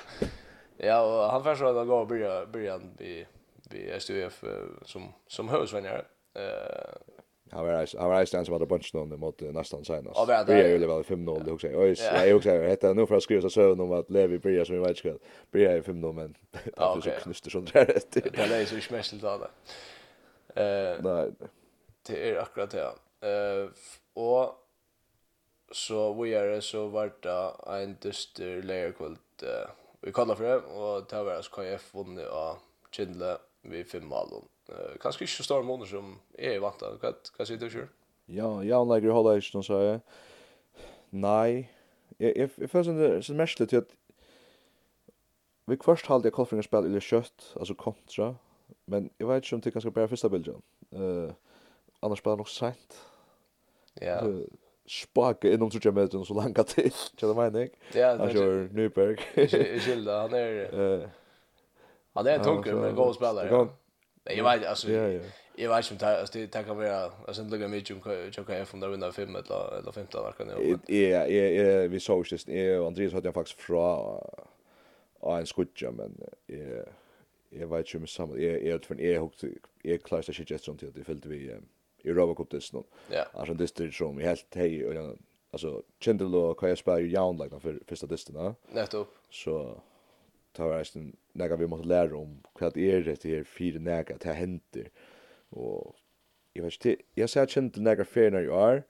[0.78, 3.26] Ja, och han försökte att gå och börja börja vi
[3.70, 4.44] vi SDF
[4.82, 6.08] som som husvänner.
[6.34, 6.42] Eh
[7.52, 10.20] Han var han var istället about a bunch någon mot nästan senast.
[10.28, 11.68] Ja, det är ju väl 5-0 det också.
[11.68, 14.66] Oj, jag är också heter nu för att skriva så söv om att Levi Bria
[14.66, 15.20] som vi vet skall.
[15.52, 18.00] Bria i 5-0 men det är så knuster sånt där.
[18.10, 19.48] Det är så smässelt då.
[20.62, 21.32] Eh Nej.
[22.08, 22.92] Det är akkurat det.
[23.22, 23.70] Eh
[24.14, 24.62] och
[25.72, 29.70] så vi är det så vart det en dyster lejarkvöld eh,
[30.02, 32.58] vi kallar för det och det var alltså KF vunnit av
[32.92, 34.28] Kindle vid fem mål.
[34.70, 37.88] Eh kanske inte så stor månader som är vant att vad vad säger du själv?
[38.26, 40.00] Ja, jag lägger hålla i så så.
[41.10, 41.72] Nej.
[42.18, 43.96] Jag if förstår det så mest det att
[45.66, 48.36] vi först hade jag kolfringar spel eller kött alltså kontra
[48.86, 50.62] men jag vet inte om det kanske bara första bilden.
[50.92, 51.32] Eh uh,
[52.06, 53.06] annars spelar nog sent.
[53.94, 54.22] Ja.
[54.88, 56.92] spaka inom så jag så långt till.
[57.20, 58.00] Det vet inte.
[58.00, 59.18] Ja, det är Nyberg.
[59.80, 61.10] Skilda, han är
[62.14, 63.68] Han är en tunker men god spelare.
[64.24, 64.92] Nej, jag vet alltså.
[64.92, 65.22] Ja, ja.
[65.56, 68.66] Jag vet inte om det det kan vara alltså inte lugna mycket om jag kan
[68.66, 70.80] från där vinna 5 eller eller 15 där kan jag.
[70.88, 73.96] Ja, ja, ja, vi såg just det Andreas hade jag faktiskt fra
[75.20, 76.84] och en skutja men eh
[77.50, 80.84] jag vet inte om samma jag en tror hook hugg jag klarar shit just sånt
[80.96, 81.56] det fyllde vi
[82.06, 82.84] i Europa Cup dess nu.
[83.12, 83.26] Ja.
[83.34, 85.18] Alltså det är som helt hej och
[85.52, 88.56] alltså Chandler och Kaja spelar ju jaun like för första distan.
[88.72, 89.08] Nettopp.
[89.30, 89.82] Så
[90.52, 94.22] tar jag sen när vi måste lära om vad är det här fyra näga att
[94.22, 94.90] det händer.
[95.50, 95.96] Och
[96.54, 98.84] jag vet inte jag ser Chandler näga fair när jag är.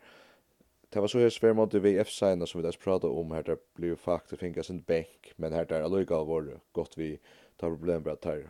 [0.89, 3.57] Det var så här svär mot VF signa som vi där pratade om här där
[3.73, 7.19] blev faktiskt finkas en bänk men här där alliga var gott vi
[7.57, 8.49] tar problem bara tar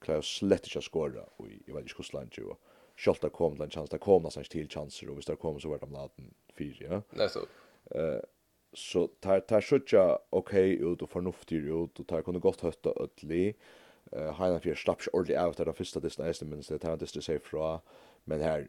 [0.00, 2.44] Klaus slett inte skåra och jag vet inte hur slant ju.
[2.98, 5.38] Kjolt har kom til en chans, det kom nesten ikke til chanser, og hvis det
[5.38, 7.00] kom så var det omladen fire, ja.
[7.18, 7.44] Nei, så.
[7.94, 8.18] Uh,
[8.74, 10.02] så tar, tar suttja
[10.34, 13.54] ok ut og fornuftig ut, og tar kunne godt høtta ødelig.
[14.10, 16.96] Uh, Heinan fyrir slapp ikke ordentlig av til den første distan eisen, men det tar
[16.96, 17.76] han distan seg fra,
[18.26, 18.66] men her,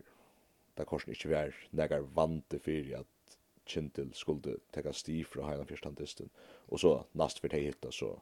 [0.77, 3.35] det korsen ikke vær negar vante fyrir at
[3.69, 6.29] Kintil skulle teka sti fra Heinan fyrir distan,
[6.69, 8.13] og så nast fyrir hei hitta, så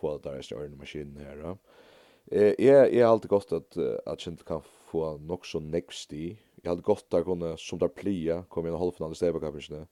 [0.00, 1.54] få det der i stjørne maskinen her, ja.
[2.34, 6.34] Uh, jeg, jeg er alltid godt at, at Kintil kan få nok så nekst i.
[6.62, 9.86] Jeg hadde godt der kunne, som der plia, kom igjen og holde finalen i stedbakapingsene.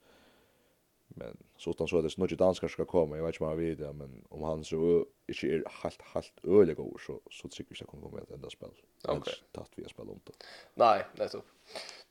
[1.19, 3.51] Men så utan så er det snart ikke danskar skal komme, jeg vet ikke om
[3.51, 7.49] han vet det, men om han så ikke er helt, helt øyelig over, så, så
[7.49, 8.75] tykker vi ikke kunne komme med et enda spill.
[9.09, 9.31] Ok.
[9.57, 10.37] tatt vi har spill om det.
[10.77, 11.49] Nei, nettopp.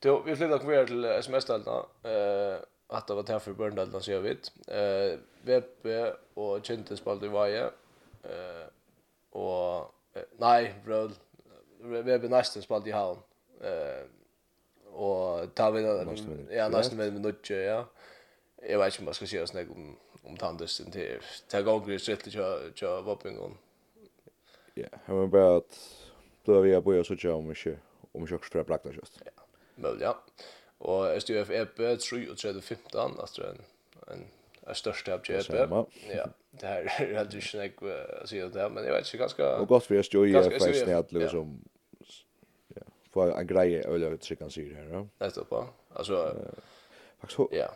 [0.03, 1.77] Du, vi flyttar kvar til sms-delna.
[2.05, 4.51] Uh, att det var därför Burndelna så jag vet.
[4.67, 7.63] Eh VP och Chinte spelade i Vaje.
[8.23, 8.67] Eh
[9.29, 9.93] och
[10.37, 11.15] nej, Bröd
[11.79, 13.19] vi har nästan spalt i havn.
[13.61, 14.05] Eh
[14.97, 15.81] och tar vi
[16.55, 17.85] ja nästan med minutt ja.
[18.69, 21.93] Jag vet inte vad ska säga si oss nek om om tandøsten til til ganger
[21.93, 23.57] i stritt til til våpningen.
[24.75, 25.79] Ja, jeg må bare at
[26.45, 27.79] då vi har börjat så tjå om mycket
[28.13, 29.21] om mycket för plakta just.
[29.25, 29.31] Ja.
[29.75, 30.17] Möjligt ja.
[30.77, 33.61] Och SDF EP 3 och 15 alltså en
[34.07, 34.25] en
[34.67, 35.69] är största uppköpet.
[36.09, 37.73] Ja, det här är helt snägg
[38.21, 39.57] att säga det, men jag vet inte ganska...
[39.57, 41.61] Och gott för jag står i faktiskt när som...
[42.67, 42.81] Ja,
[43.13, 45.07] för en grej eller öliga att kan sig här.
[45.17, 45.69] Det är bra.
[45.93, 46.35] alltså...
[47.19, 47.39] Faktiskt...
[47.51, 47.71] Ja.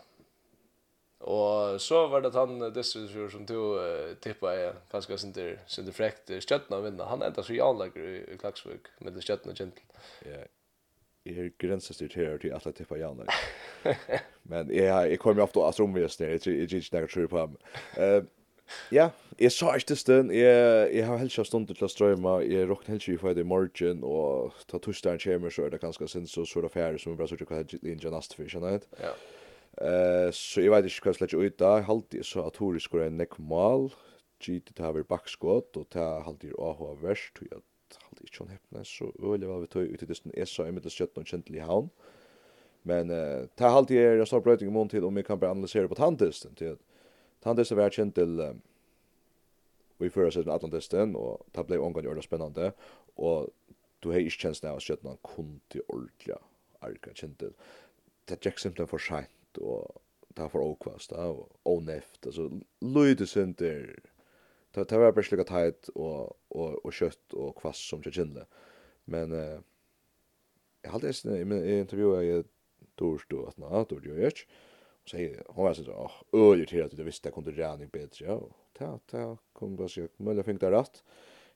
[1.17, 3.79] Och så var det han dessutom som tog
[4.19, 7.05] tippa är ganska synter synter fräckt stöttna vinna.
[7.05, 9.83] Han ända så jag i Klaxvik med det stöttna gentle.
[10.25, 10.37] Ja
[11.25, 13.25] er grensestyrt her til at jeg tipper Janne.
[14.51, 17.57] Men jeg, jeg kommer ofte av romvesen her, jeg er ikke tror på ham.
[17.97, 18.23] Uh,
[18.91, 22.69] ja, jeg sa ikke til stund, jeg, jeg har helst stund til å strømme, jeg
[22.69, 26.07] råkner helst ikke for det i morgen, og ta torsdagen kommer, så er det ganske
[26.07, 28.37] sint, så er det fjerde som er bra, så er det ikke hva jeg nast
[28.37, 28.85] for, jeg.
[29.01, 29.15] Ja.
[29.81, 32.81] Uh, så jeg vet ikke hva jeg slett ut da, jeg halte så at Tori
[32.83, 33.91] skulle en nekmal,
[34.41, 37.61] gitt det her ved bakskott, og det halte jeg å ha verst, og jeg
[38.01, 40.91] halde ikkje hon heppne, så öle var vi tog ut i distan ESA i mitt
[40.91, 41.89] 17 och kjentelig i havn.
[42.83, 45.39] Men eh ta halt alltid er en bröting brøyting i mån til om vi kan
[45.39, 46.55] bara analysera på tandisten.
[46.55, 46.77] Til
[47.43, 48.61] tandisten var kjent till um,
[49.99, 52.71] i førra siden Atlantisten, och det blev omgang gjør spännande
[53.15, 53.49] och
[54.03, 56.35] du har ikke kjent av att kjøttene kun til ordentlig
[56.81, 57.53] arka kjent till
[58.31, 60.01] Det jack ikke för for sent, og
[60.37, 62.25] det er for åkvast, og åneft.
[62.25, 62.49] Altså,
[62.81, 63.27] løyde
[64.71, 68.45] det det var bara tajt och och och kött och kvass som jag kände.
[69.05, 69.59] Men eh
[70.81, 72.45] jag hade en i intervju jag
[72.95, 74.33] tog då att nå då jag.
[75.03, 77.89] Och säger hon var så så åh öl till att du visste jag kunde räning
[77.89, 78.41] bättre ja.
[78.73, 81.03] Ta ta kom bara så men jag det rätt.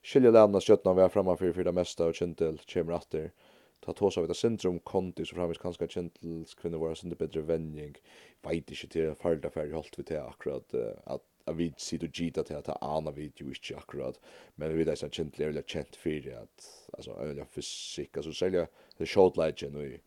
[0.02, 3.32] Skilja lämna köttna vi är framme för för det mesta och käntel kommer åter.
[3.80, 7.94] Ta tås av det syndrom konti så framis kanske kjentels kvinnor våra synder bättre vänning.
[8.42, 10.74] Vet inte till farda färg hållt vi till akkurat
[11.04, 14.18] att at vi sitter og gita til at ana vi jo ikke akkurat,
[14.56, 18.66] men vi vet at det er veldig kjent for at, altså, øyelig fysikk, altså, særlig
[18.98, 19.98] det showtleggen og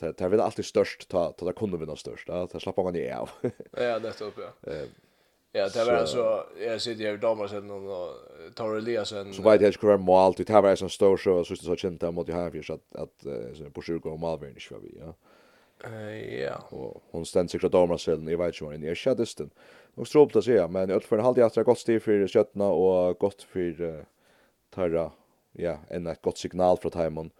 [0.00, 2.28] Det det väl alltid störst ta ta det kunde vinna störst.
[2.28, 3.30] Ja, det slapp man i av.
[3.72, 4.72] ja, nettopp ja.
[4.72, 4.88] Eh
[5.52, 8.14] Ja, det var alltså jag sitter ju damer sen och
[8.54, 9.34] tar Eliasen.
[9.34, 12.00] Så vet jag skulle vara mål till det var en stor show så så känt
[12.00, 15.14] där mot Javier så att att så på sjuk och Malvern inte var vi, ja.
[15.84, 16.56] Eh ja.
[16.70, 19.50] Och hon ständs sig damer sen i vet ju i shadowsten
[19.96, 22.00] och stråpt att säga, men i alla fall halde jag att det är gott stil
[22.00, 24.02] för köttna och gott för uh,
[24.70, 25.12] tarra,
[25.52, 27.30] ja, en ett gott signal från Timon.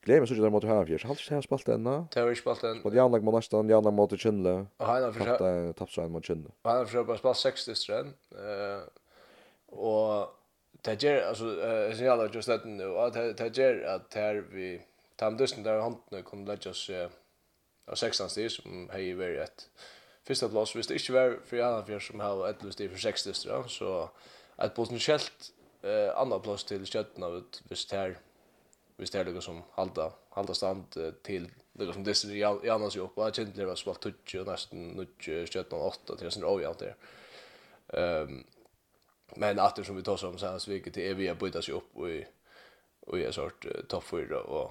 [0.00, 1.02] Glem så där mot här fjärs.
[1.02, 2.06] det sig spalt ända.
[2.10, 2.80] Tar vi spalt än.
[2.84, 4.66] Mot Janlag mot nästan Janlag mot Chinle.
[4.78, 6.50] Ja, han för att tapsa en mot Chinle.
[6.62, 8.06] Ja, han försökt att spalt 60 sträng.
[8.30, 8.82] Eh
[9.66, 10.26] och
[10.82, 14.82] det ger alltså eh så jävla just det nu att det ger att här vi
[15.16, 16.90] tamdusen där handen kunde lägga oss
[17.86, 19.70] av 16 stis som hej varit
[20.28, 23.24] första plats visst inte var för alla för som har ett lust i för sex
[23.24, 24.10] dystra så
[24.58, 28.18] ett potentiellt eh andra plats till skötten av ett visst här
[28.96, 30.84] visst här det som halda halda stand
[31.22, 34.88] till det som det i annars ju jag att det var svalt touch och nästan
[34.88, 36.94] nudge skötten 8 till sin avjärt där.
[37.88, 38.44] Ehm
[39.36, 41.96] men att som vi tar som sen så vilket är vi har bytt sig upp
[41.96, 42.26] och i
[43.00, 44.70] och är sort topp 4 och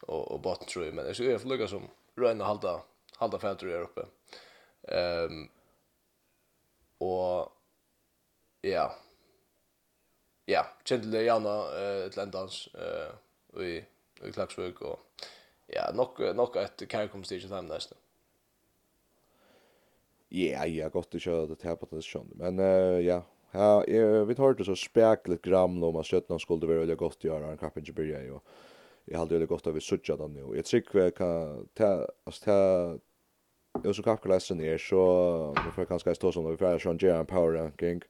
[0.00, 1.82] och och botten tror jag men det är ju lugga som
[2.16, 2.82] röna halda
[3.16, 4.06] halda fötter där uppe.
[4.88, 5.48] Ehm um,
[6.98, 7.52] och
[8.60, 8.94] ja.
[10.46, 13.12] Ja, kjente det gjerne eh til endans eh
[13.62, 13.84] i
[14.22, 15.00] i Klagsvøk och
[15.66, 17.94] ja, nok nok ett til dem nästa.
[20.28, 22.30] Ja, ja, gott att köra det här på det sånn.
[22.34, 23.22] Men uh, ja,
[23.52, 23.84] ja,
[24.24, 27.52] vi tar det så spekligt gram om at Sjötland skulle være veldig gott å göra
[27.52, 28.32] en kappen til ju.
[28.32, 28.42] Och
[29.08, 30.54] jeg hadde veldig godt av vi suttja den jo.
[30.56, 31.30] Jeg trykker hva,
[32.24, 32.56] altså, ta,
[33.84, 35.02] jo som kappkalesen er, så,
[35.58, 38.02] vi får kanskje stå som, vi får sånn gjerne power ranking,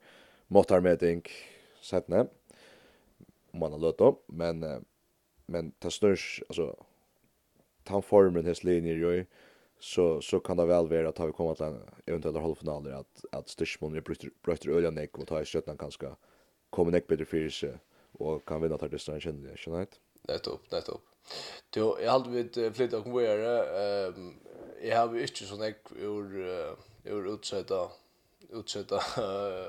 [0.55, 1.25] måttarmeting,
[1.85, 2.31] sett ned,
[3.55, 4.63] om man har løtt opp, men,
[5.51, 6.73] men ta snurs, altså,
[7.85, 9.17] ta formen hans linjer jo,
[9.85, 11.77] så så kan det väl vara att vi kommit till
[12.07, 14.01] eventuella halvfinaler att att Stishmon är
[14.45, 16.07] brötter öliga neck och ta i skötnan kanske
[16.71, 17.75] kommer neck bättre för sig
[18.13, 19.89] och kan vinna tar det sen känner jag
[20.29, 21.03] nettopp, nettopp.
[21.75, 23.53] Du, jeg hadde vidt flyttet og konvojere.
[24.85, 26.27] Jeg har jo ikke sånn jeg ur,
[27.09, 27.87] ur utsetta,
[28.53, 28.99] utsetta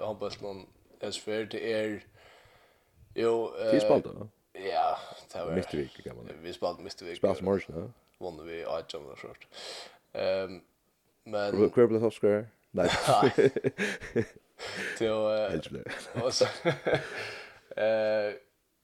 [0.03, 0.65] håndbølt noen
[0.99, 1.87] SFR til er
[3.15, 3.51] jo...
[3.55, 4.23] uh, Vi spalte, da?
[4.59, 4.89] Ja,
[5.31, 5.55] det var...
[5.55, 7.17] Mistervik, kan man Vi spalte Mistervik.
[7.17, 7.85] Spalte Morsen, ja?
[8.23, 9.43] Vann vi Ajam og sånt.
[11.25, 11.55] Men...
[11.55, 12.45] Hvor ble det hoppskåret?
[12.75, 12.87] Nei.
[13.23, 13.31] Nei.
[14.97, 15.31] Til å...
[15.51, 15.91] Helt slett.
[16.23, 16.45] Og så...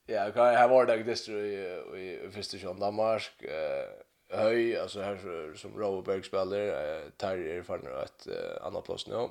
[0.05, 3.43] Ja, jag har varit där distro i i första sjön Danmark.
[3.43, 3.89] Eh
[4.29, 8.27] höj alltså här som Roberg spelar eh Terry för nu att
[8.61, 9.29] annat plats nu.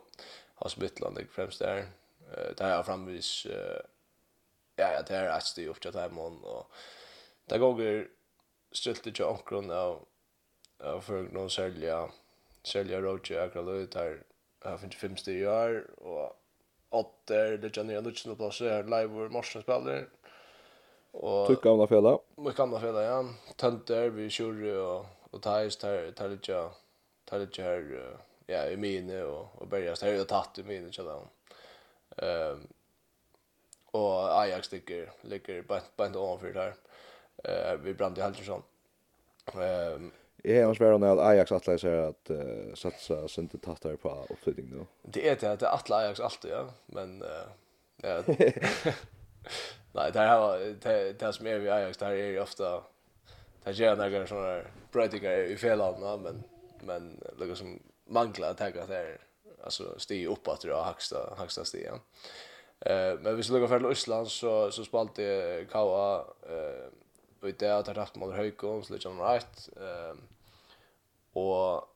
[0.54, 1.78] Har Smittland dig främst där.
[2.32, 3.80] Eh där har framvis eh
[4.76, 6.72] ja, det är att gjort upp till dem och
[7.44, 7.74] där går
[8.72, 10.06] stilt till Jonkron av
[10.78, 12.10] och för någon sälja
[12.62, 14.22] sälja Roger Akralöt här
[14.64, 15.16] har fint fem
[15.48, 16.36] år och
[16.88, 20.08] åtta det kan ju ändå här live och morse spelar
[21.12, 22.18] Och Tycker gamla fela.
[22.36, 23.24] Mycket gamla fälla ja.
[23.56, 26.68] Tönter vi kör och och tais tar tar lite
[27.24, 31.20] tar lite här ja i mine och och börjar ställa tatt i mine så där.
[32.26, 32.66] Ehm
[33.92, 36.74] och Ajax tycker ligger bara bara inte ovanför där.
[37.44, 38.62] Eh vi brann i Haltersson.
[39.54, 40.12] Ehm
[40.44, 44.86] Jeg har svär at Ajax att ser att uh, satsa sinte tattar på uppflyttning nu.
[45.02, 46.68] Det är det, det är Ajax alltid, ja.
[46.86, 47.28] Men, uh,
[47.96, 48.22] ja.
[49.92, 52.82] Nej, det här det, det som är vi Ajax, det är ju ofta
[53.64, 56.44] det gör några sådana brötingar i fel men,
[56.80, 59.18] men liksom som manglar att ta att det
[59.64, 62.00] alltså stiga uppåt dra högsta, högsta stigen.
[62.80, 66.90] Eh men vi skulle gå för Island så så spalte KA eh
[67.40, 70.20] och där att rätt mot Höjkon så liksom right ehm
[71.32, 71.88] och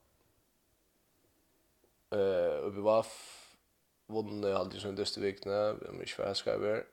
[2.11, 3.07] eh vi var
[4.07, 6.85] vunnen alltid som dystervikne, vi har mye færskriver,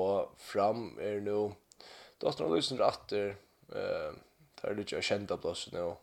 [0.00, 1.54] og fram er nu
[2.22, 3.34] Dostan Lusen ratter
[3.72, 4.12] eh
[4.62, 5.94] tar lite jag kända plats nu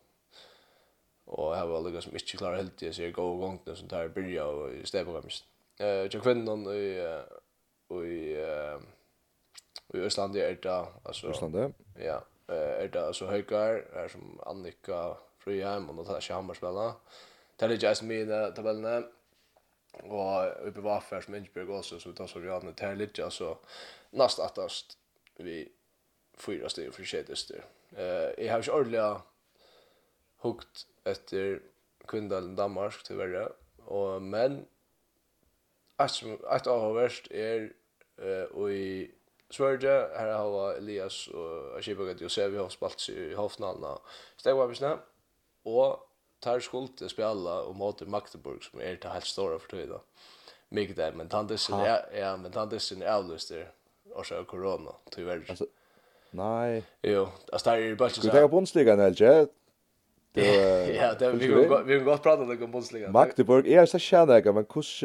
[1.25, 3.87] og jeg var lugg som ikke klarer helt det så jag går igång den som
[3.87, 5.45] tar i och på kamst
[5.79, 6.99] eh jag kvinnan i
[7.91, 8.35] i
[9.93, 15.89] i Östland er det altså, Östland ja er det altså högar er som Annika Fröheim
[15.89, 16.93] og nå tar jag Hammar spela
[17.57, 19.05] tar lite jag smida tabellen
[19.91, 23.25] och uppe var för som Innsbruck också så vi tar så vi har här lite
[23.25, 23.57] alltså
[24.09, 24.97] näst attast
[25.35, 25.71] vi
[26.37, 27.51] fyra steg för skedest.
[27.95, 29.21] Eh jag har ju ordliga
[30.41, 31.61] hukt efter
[32.07, 33.51] Kundalen Danmark tyvärr
[33.85, 34.65] och men
[35.95, 37.73] att att av värst är
[38.17, 39.11] eh och i
[39.49, 43.97] Sverige här har Elias och Ashibagat Josef har spalt i halvfinalen.
[44.37, 45.03] Steg vi snabbt
[45.63, 46.08] och
[46.39, 49.99] tar skuld att spela och mot Magdeburg som är det helt stora för tiden.
[50.69, 53.71] Mycket där men tantissen är ja men tandisen är avlöst där
[54.13, 55.45] och så corona tyvärr.
[55.49, 55.65] Alltså,
[56.31, 56.83] nej.
[57.01, 58.21] Jo, alltså där är bara så.
[58.21, 59.47] Skulle ta Bundesliga eller
[60.33, 63.11] Det ja, det vi vi vi gott prata om Bundesliga.
[63.11, 65.03] Magdeburg är så kärna men kus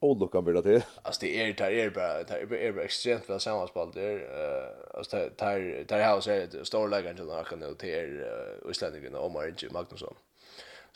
[0.00, 0.86] Olukan vill det.
[1.02, 4.16] Alltså det är det är bara det är bara extremt bra sammanspel där.
[4.16, 9.14] Eh alltså det tar tar house är det stora lägen till några kan det är
[9.14, 10.14] och Omar Magnusson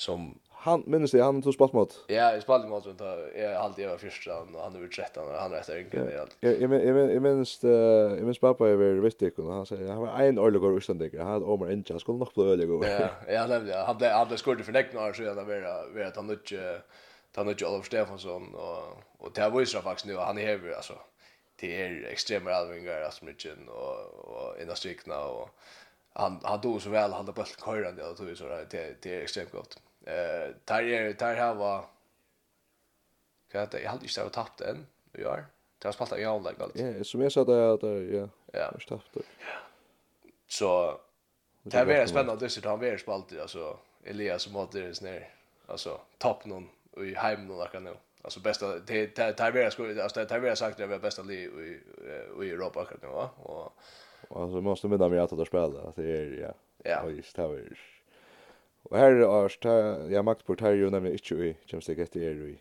[0.01, 2.05] som han minns det han tog spalt mot.
[2.09, 3.01] Ja, i spalt mot runt
[3.37, 6.37] jag alltid var första och han var 13 och han rätt ung det allt.
[6.41, 6.71] Jag jag
[7.11, 7.69] jag minns det
[8.19, 11.15] jag minns pappa över Vistik och han säger han var en ölig och.
[11.19, 12.69] Han hade Omar Inja skulle nog bli ölig.
[12.69, 16.17] Ja, jag nämnde han blev han blev skuld för näck när så jag var vet
[16.17, 16.81] han inte
[17.35, 18.83] han inte Olof Stefansson och
[19.19, 20.95] och det var ju faktiskt nu han är ju alltså
[21.61, 23.95] det är extrema alvingar alltså mycket och
[24.31, 25.49] och innan strikna och
[26.13, 29.21] han han då så väl han hade bollen körande och tog så det det är
[29.21, 29.79] extremt gott.
[30.11, 31.85] Eh, tar er tar hava
[33.51, 34.87] Kvart, jag hade så tappat än.
[35.13, 35.45] Vi gör.
[35.79, 36.79] Det har spaltat i avlägg allt.
[36.79, 38.29] Ja, som jag sa där att ja.
[38.53, 38.73] Ja.
[38.73, 39.07] Jag tappat.
[39.15, 39.25] Ja.
[40.49, 41.01] Så
[41.63, 45.29] det här är spännande det han är spalt alltså Elias som åter är snär.
[45.67, 47.95] Alltså topp någon i hem någon kan nu.
[48.23, 51.23] Alltså bästa det det här är skulle alltså det här är sagt det är bästa
[51.23, 51.81] i
[52.43, 53.31] i Europa kan nu va.
[53.37, 53.73] Och
[54.41, 56.53] alltså måste med dem att ta spela att det är ja.
[56.91, 57.03] Ja.
[57.03, 57.43] Och just det
[58.89, 59.75] Og her er ta,
[60.11, 62.57] ja, Magdeburg tar jo nemlig ikke i Champions League etter er i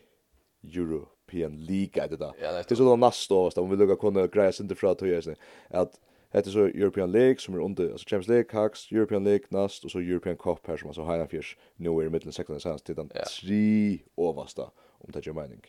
[0.75, 2.33] European League det da.
[2.41, 5.37] Ja, det er sånn nast og om vi lukka kunne greia sinter fra tog jeg
[5.71, 5.95] at
[6.35, 9.91] hette så European League som er under, altså Champions League, Hacks, European League, Nast og
[9.91, 12.97] så European Cup her som altså heina fjers nå er i middelen sekundens hans til
[12.99, 13.25] den ja.
[13.25, 15.63] tre oversta om det gjør mening.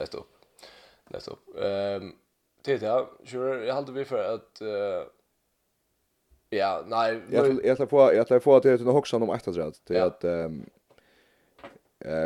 [0.00, 0.28] Nettopp.
[1.12, 1.48] Nettopp.
[1.54, 2.12] Um,
[2.64, 2.98] det er det, ja.
[3.24, 5.08] Sure, jeg halte vi for at uh,
[6.54, 7.20] Ja, nej.
[7.30, 9.80] Jag jag ska få jag ska få att det är också om ett rätt.
[9.86, 10.48] Det är att eh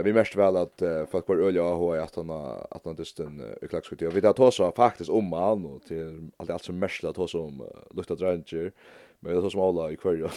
[0.04, 4.00] vi mest väl att folk var öliga och att han att han dysten en klaxskjut.
[4.00, 7.38] Jag vet att Tosa faktiskt om han och till allt allt som mest att Tosa
[7.38, 8.72] om lukta dranger.
[9.20, 10.30] Men det är så som alla i kvar.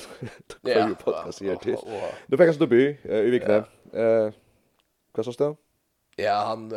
[0.61, 1.77] Ja, podcast här till.
[2.25, 3.63] Nu fick jag så debut i veckan.
[3.93, 4.31] Eh
[5.11, 5.55] vad sa du?
[6.23, 6.71] Ja, han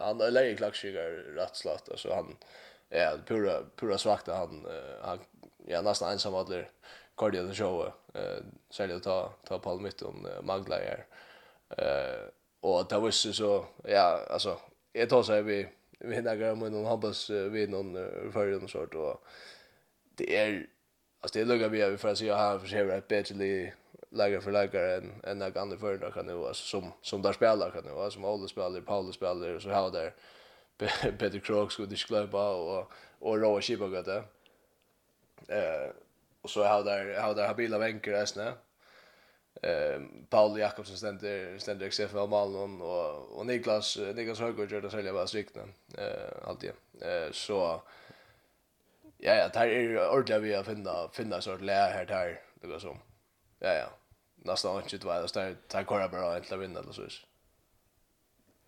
[0.00, 0.94] han är läge klaxskjut
[1.36, 2.36] rätt slatt alltså han
[2.88, 4.66] Ja, pura pura svagt han
[5.02, 5.18] han
[5.66, 6.64] ja nästan ensam alla
[7.16, 11.06] cardio the show eh särskilt ta ta på mitt om magla är
[11.68, 12.28] eh
[12.60, 14.58] och det var så så ja alltså
[14.92, 17.94] jag tar så vi vi hinner gå med någon hoppas vi någon
[18.32, 19.24] förrän sort och
[20.16, 20.66] det är
[21.20, 23.72] alltså det luggar vi för att se här för sig rätt bättre
[24.10, 27.70] lägger för lägger en en några andra då kan det alltså som som där spelar
[27.70, 30.14] kan det vara som alla spelar Paulus spelar så här där
[31.18, 34.22] Peter Krog skulle glömma och och Roa Chibaga där
[35.48, 35.90] Eh
[36.42, 38.52] och så har där har där habila vänker där snä.
[39.62, 45.12] Ehm Paul Jakobsen ständer ständer XFL Malmö och och Niklas Niklas Högård gör det själva
[45.12, 45.62] bara svikna.
[45.98, 46.70] Eh alltid.
[47.00, 47.82] Eh så
[49.18, 52.78] ja ja, där är ordla vi att finna finna sort lä här där det går
[52.78, 52.96] så.
[53.58, 53.88] Ja ja.
[54.34, 57.02] Nästan inte det var där där går bara att vinna eller så.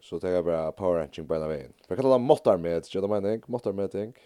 [0.00, 1.72] Så det är bara power ranking på den vägen.
[1.88, 2.18] För kan alla
[2.56, 4.16] med, jag menar, måttar med tänk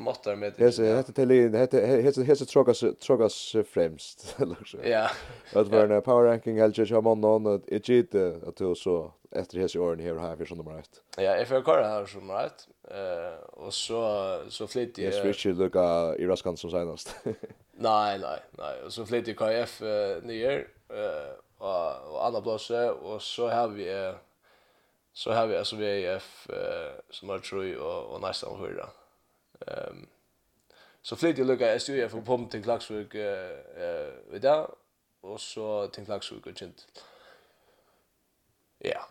[0.00, 0.64] måttar med det.
[0.64, 4.80] Hese hette till in hette hese hese trogas trogas främst liksom.
[4.84, 5.10] Ja.
[5.54, 9.12] Att var en power ranking helt jag man någon att det gick att du så
[9.30, 10.88] efter hese åren här här för som nummer 1.
[11.16, 12.68] Ja, if jag kör här som nummer 1.
[12.90, 15.14] Eh och så så flyttar jag.
[15.14, 17.16] Yes, Richard Luca i Raskan som senast.
[17.24, 17.34] Nej,
[18.18, 18.82] nej, nej.
[18.84, 19.80] Och så flyttar jag KF
[20.22, 24.12] nyer eh och och andra blåse och så har vi
[25.12, 28.88] så har vi alltså VF eh, som har tror och och nästan fyra.
[29.66, 30.06] Ehm
[31.02, 34.66] så flytt jag lucka SU jag från Pomp till Klaxvik eh vid där
[35.20, 36.86] och så till Klaxvik och sånt.
[38.78, 39.06] Ja.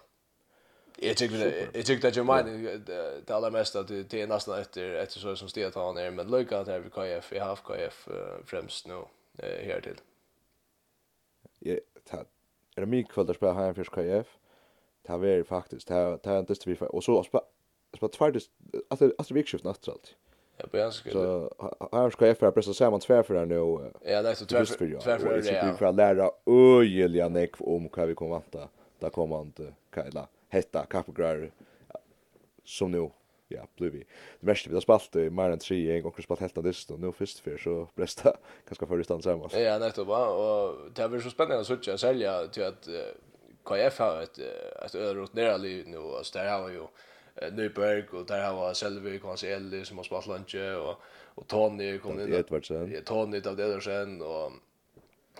[0.97, 2.78] Jag tycker det jag tycker att jag menar
[3.26, 6.32] det allra mest att det är nästan efter efter så som steget han är men
[6.32, 8.08] lucka att här vi KF i half KF
[8.45, 9.04] främst nu
[9.38, 10.02] eh här till.
[11.60, 11.76] Ja,
[12.06, 12.18] ta
[12.76, 14.38] är det mycket kväll att spela här för KF.
[15.02, 17.43] Det här är faktiskt det här det här inte vi och så spela
[17.97, 18.50] spela tvärdes
[18.88, 20.16] alltså alltså vikskift naturligt.
[20.16, 20.28] Mm
[20.60, 21.12] Ja, på ganska.
[21.12, 21.53] Så
[21.91, 23.91] här ska jag för pressa samman det nu.
[24.03, 24.99] Ja, nej så tvärförar.
[24.99, 25.72] Tvärförar ja.
[25.72, 28.68] Vi får lära öjliga neck om vad vi kommer vänta.
[28.99, 30.28] Där kommer inte Kaila.
[30.49, 31.51] hetta kapgrar
[32.64, 33.10] som nu
[33.47, 33.99] ja, blir vi.
[34.39, 36.91] Det mesta vi har spalt i mer än 3 en gång och spalt helt dist
[36.91, 39.49] och nu först för så bresta ganska för distans hemma.
[39.53, 42.88] Ja, nettopp va och det blir så spännande så att sälja till att
[43.64, 44.39] KF har ett
[44.86, 46.84] ett överrotnerat liv nu och där har ju
[47.51, 51.01] Nyberg och där har Selvi Konselli som har spelat lunch och
[51.39, 52.33] och Tony kom in.
[52.33, 52.91] Edvardsen.
[52.91, 54.51] Ja, Tony av Edvardsen och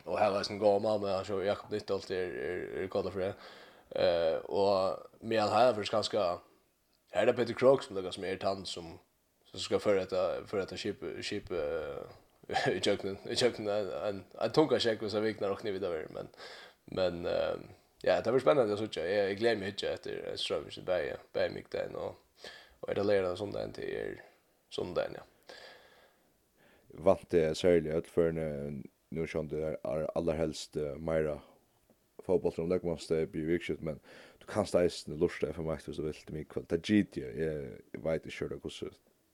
[0.04, 3.34] och här var sen gamla man med så Jakob Nyttolt där är kallar för det.
[3.90, 6.40] Eh och med här för ganska
[7.12, 9.00] här är Peter Crook som lägger som är tant som
[9.52, 14.80] som ska för att för att ship ship i jöknen i jöknen en en tunga
[14.80, 16.28] check så viknar och ni vidare men
[16.86, 17.28] men
[18.02, 19.10] Ja, det var spännande att söka.
[19.10, 22.16] Jag glömmer inte att det är strömmen som bär bär mig där och
[22.80, 24.24] och det lärde som den till er
[24.70, 25.22] som den ja.
[26.88, 28.32] Vant det särskilt ut för
[29.10, 31.42] nu som det är allra helst Myra
[32.24, 34.00] fotboll som det måste bli viktigt men
[34.38, 36.66] du kan lust lusta för mig så vill det mig kväll.
[36.68, 37.18] Det GT
[37.92, 38.86] jag vet inte hur det går så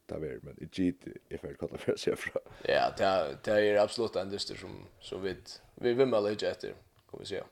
[0.06, 2.42] där väl men det GT i för kalla för sig fra.
[2.64, 6.74] Ja, det det är absolut en dyster som så vid vi vill väl inte efter
[7.06, 7.44] kommer vi se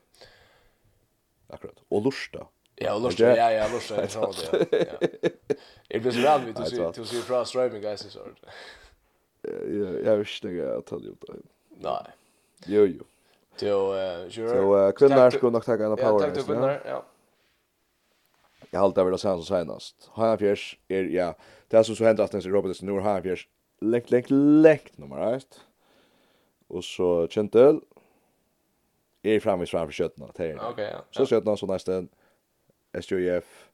[1.54, 1.80] akkurat.
[1.90, 2.46] Og lusta.
[2.80, 3.30] Ja, og lusta.
[3.36, 4.00] Ja, ja, lusta.
[4.00, 4.34] Jag tror
[4.70, 4.86] det.
[4.86, 5.56] Ja.
[5.88, 8.20] Jeg blir så rädd vid att se till se från streaming guys så.
[9.42, 11.40] Ja, jag visste inte att det gjorde.
[11.68, 12.06] Nei.
[12.66, 13.04] Jo, jo.
[13.60, 16.20] Jo, eh, Så kvinner skulle nok takke en av power.
[16.20, 17.02] Ja, takk til kvinner, ja.
[18.72, 20.08] Jeg halte det vel å varit han som senast.
[20.16, 21.28] Hanfjärs er, ja,
[21.70, 23.46] det er som så hendt at den sier Robert nu har Hanfjärs
[23.80, 25.60] lengt, lengt, lengt, nummer ett.
[26.68, 27.78] Og så Kjentel,
[29.30, 31.04] är framme framför skötna det okej ja.
[31.10, 32.08] Så skötna så nästan
[32.92, 33.68] SJF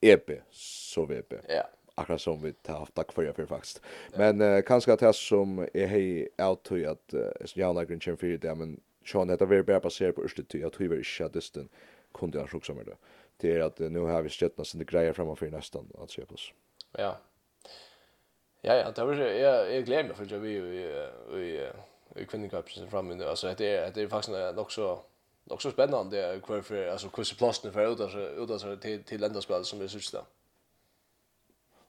[0.00, 1.68] EP så VP ja.
[1.94, 3.82] Akkurat som vi tar haft tack för jag för faktiskt
[4.14, 7.20] men uh, kanske att det som är hej out to att uh,
[7.54, 10.88] Janna Grinchen för det men Sean heter vi bara baserat på Örste till jag tror
[10.88, 11.68] vi är distan
[12.14, 12.96] kunde jag också med det
[13.36, 16.34] det är att nu har vi köttna sen det grejer framför nästan att se på
[16.34, 16.52] oss
[16.92, 17.18] ja
[18.60, 20.60] ja ja det var jag jag glömde för jag vi
[21.30, 21.70] vi
[22.24, 25.00] kvinnekapsen fram nu alltså det är det är faktiskt också
[25.50, 29.64] också spännande varför alltså hur ser plasten för ut alltså ut alltså till till länderspel
[29.64, 30.26] som är sista.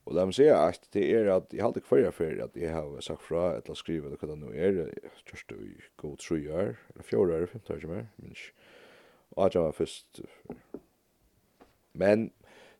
[0.03, 3.01] Och där man ser att det är att jag hade kvar för att jag har
[3.01, 4.93] sagt fra eller skrivit skriver det det nu är
[5.32, 8.36] just i go through year eller fjärde eller femte år mer Men
[9.30, 10.19] Och jag var först
[11.91, 12.30] men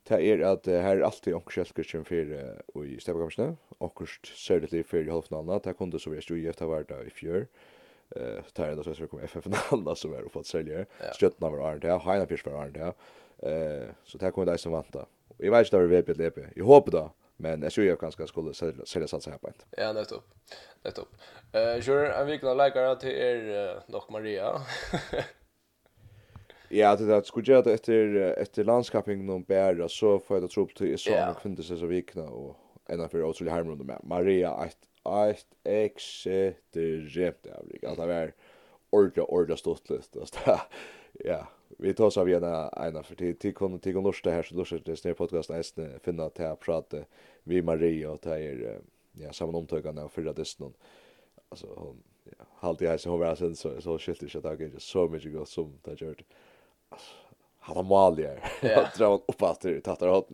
[0.08, 2.30] Det er at uh, her er alltid onkur som fyrir
[2.76, 6.66] uh, i steppekamsene, onkur særlig til fyrir halvfinalna, det kunde så vi stod i efter
[6.66, 7.46] varda i fjör,
[8.16, 11.14] uh, det er enda så vi kom FF-finalna som er oppfatt særlig, ja.
[11.14, 12.94] Stjøtna var Arne Thea, Heina Pirs var Arne Thea,
[13.44, 15.08] uh, så det kom det som vant da.
[15.40, 18.00] Jeg vet ikke det vi vet et lepe, jeg håper da, men jeg tror jeg
[18.02, 19.60] kanskje skulle sælja satsa her på en.
[19.78, 20.24] Ja, nettopp.
[20.86, 21.12] Nettopp.
[21.52, 24.56] Uh, Sjør, en vikna leikare til er uh, Maria.
[26.70, 30.72] Ja, det där skulle jag efter efter landskaping någon bära så får jag tro på
[30.78, 31.42] det så yeah.
[31.42, 32.56] kunde se så vikna och
[32.90, 34.78] ena för otroligt här runt med Maria ett
[35.30, 37.84] ett extremt jävligt.
[37.84, 38.34] att det var
[38.90, 40.40] ordla ordla stortlist alltså.
[41.20, 41.48] Ja,
[41.78, 44.66] vi tar så vi ena ena för till till kom till norska här så då
[44.66, 46.98] så det snär podcast nästan finna att prata
[47.44, 50.74] vi Maria och ta er ja samma omtagande av förra distan.
[51.50, 54.82] Alltså hon ja, halt jag så hon var sen så så shit shit jag tagit
[54.82, 56.24] så mycket gott som det gjort
[57.60, 58.52] han var där.
[58.62, 60.30] Jag drar han upp att det tattar åt.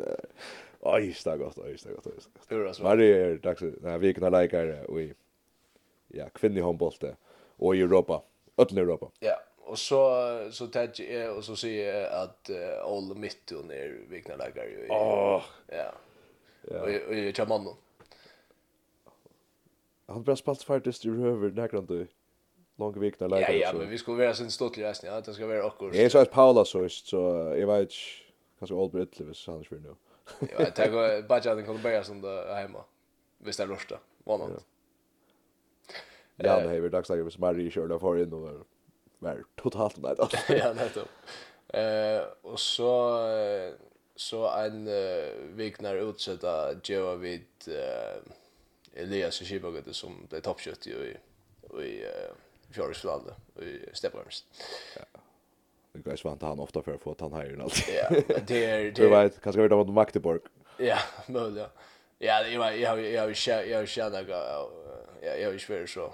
[0.79, 2.13] Oj, så gott, oj, så gott, oj.
[2.47, 2.83] Hur så.
[2.83, 5.13] Varje är dags den här kan lägga och i
[6.07, 6.93] ja, kvinnlig handboll
[7.57, 8.21] och i Europa,
[8.57, 9.11] öll Europa.
[9.19, 9.39] Ja.
[9.65, 12.49] Och så så tag är och så ser jag att
[12.85, 14.87] all mitt och ner veckan ju.
[14.89, 15.43] Åh.
[15.67, 15.93] Ja.
[16.71, 16.81] Ja.
[16.81, 17.73] Och och jag kör mannen.
[20.05, 22.07] Han bara spalt faktiskt i över där kan du
[22.75, 23.57] långa vikna läkare.
[23.57, 25.85] Ja, ja, men vi skulle vara sin stort i resten, ja, det ska vara också.
[25.85, 27.17] Jag är så att Paula så ist, så
[27.59, 27.91] jag vet
[28.59, 29.95] kanske all bit livet så annars för nu.
[30.39, 32.83] Ja, jag tar bara den kommer börja som det hemma.
[33.37, 34.65] Visst är lörsta, vanligt.
[36.35, 38.65] Ja, det är dags att Marie smarrar i körda för in och
[39.19, 40.27] var totalt nej då.
[40.55, 41.09] Ja, nettopp.
[41.67, 43.19] Eh, och så
[44.15, 48.21] så en uh, viknar utsätta Joe vid uh,
[48.93, 51.17] Elias och Shibagate som blev toppkött ju i,
[51.83, 52.31] i uh,
[52.73, 52.93] fjärde
[53.61, 54.47] i Stepbremsen.
[54.95, 55.19] Ja.
[55.93, 57.87] Det går svant han ofta för att få han här allt.
[57.87, 58.09] Ja,
[58.47, 58.91] det är det.
[58.91, 60.41] Du vet, kanske vi då mot Magdeburg.
[60.77, 60.97] Ja,
[61.27, 61.63] möjligt.
[62.19, 64.29] Ja, jag jag jag jag jag jag jag jag
[65.21, 66.13] jag jag jag så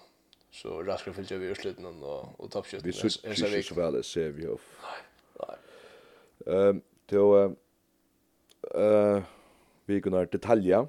[0.52, 2.86] så raskt fyllt över slutningen och och toppskjutet.
[2.86, 4.62] Vi såg så väl ser vi av.
[5.40, 5.58] Nej.
[6.56, 7.56] Ehm då
[8.76, 9.22] eh
[9.86, 10.88] vi går detaljer.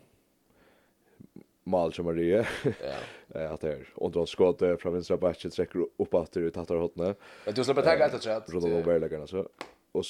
[1.64, 2.46] Mal som är det.
[2.64, 2.96] Ja.
[3.34, 7.14] eh att det och drar skott från vänstra backen sträcker upp åter ut hattar hotne.
[7.44, 8.50] Men du släpper tagga ett chat.
[8.50, 9.48] Rulla om bärläggarna så.
[9.92, 10.04] Och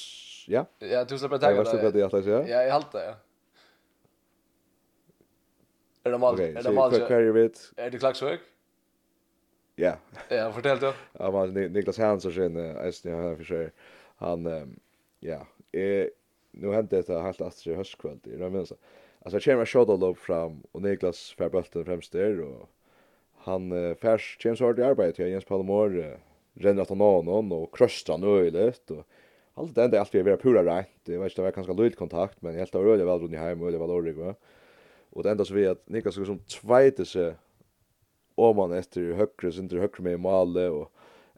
[0.47, 0.65] ja.
[0.79, 1.55] Ja, du släpper tagga.
[1.55, 2.47] Jag vet inte vad det är.
[2.47, 3.15] Ja, jag halt det.
[6.03, 6.39] Är det mal?
[6.39, 6.93] Är det mal?
[7.75, 8.39] Är det klaxvik?
[9.75, 9.97] Ja.
[10.29, 10.93] Ja, fortell då.
[11.13, 13.71] Ja, men Niklas Hansson sen är han för sig.
[14.15, 14.45] Han
[15.19, 16.07] ja, eh
[16.51, 18.75] nu hände det helt att det höstkväll i Römmensa.
[19.19, 22.69] Alltså jag kommer shot all upp fram och Niklas får bulten främst där och
[23.43, 26.05] han uh, färs känns hårt i arbetet jag Jens Palmor uh,
[26.53, 29.07] renner att han någon och kröstar nöjligt och
[29.53, 31.97] allt det enda allt vi är pura rätt det vet inte det var ganska löjligt
[31.97, 34.35] kontakt men helt över det var runt i hem och det var dåligt va
[35.09, 37.33] och det enda så vi att Niklas som tvåte sig
[38.35, 40.91] om man efter högre sin till högre med Malle och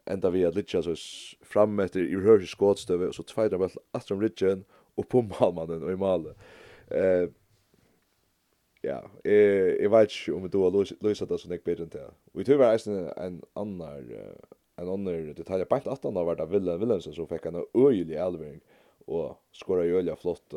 [0.04, 0.94] enda vi att litcha så
[1.42, 5.82] fram efter i hörs skotsstöve och så tvåta väl att de litchen och på Malmannen
[5.82, 6.34] och i Malle
[6.90, 7.28] eh uh,
[8.84, 12.04] ja, jeg, jeg vet ikke om du har løst det så jeg bedre enn det.
[12.36, 14.04] Vi tror det var en annar,
[14.80, 15.66] en annar detalj.
[15.70, 18.60] Bænt at han har vært av Willem Willemsen, så fikk han en øyelig elvering,
[19.08, 20.56] og skåret i øyelig flott,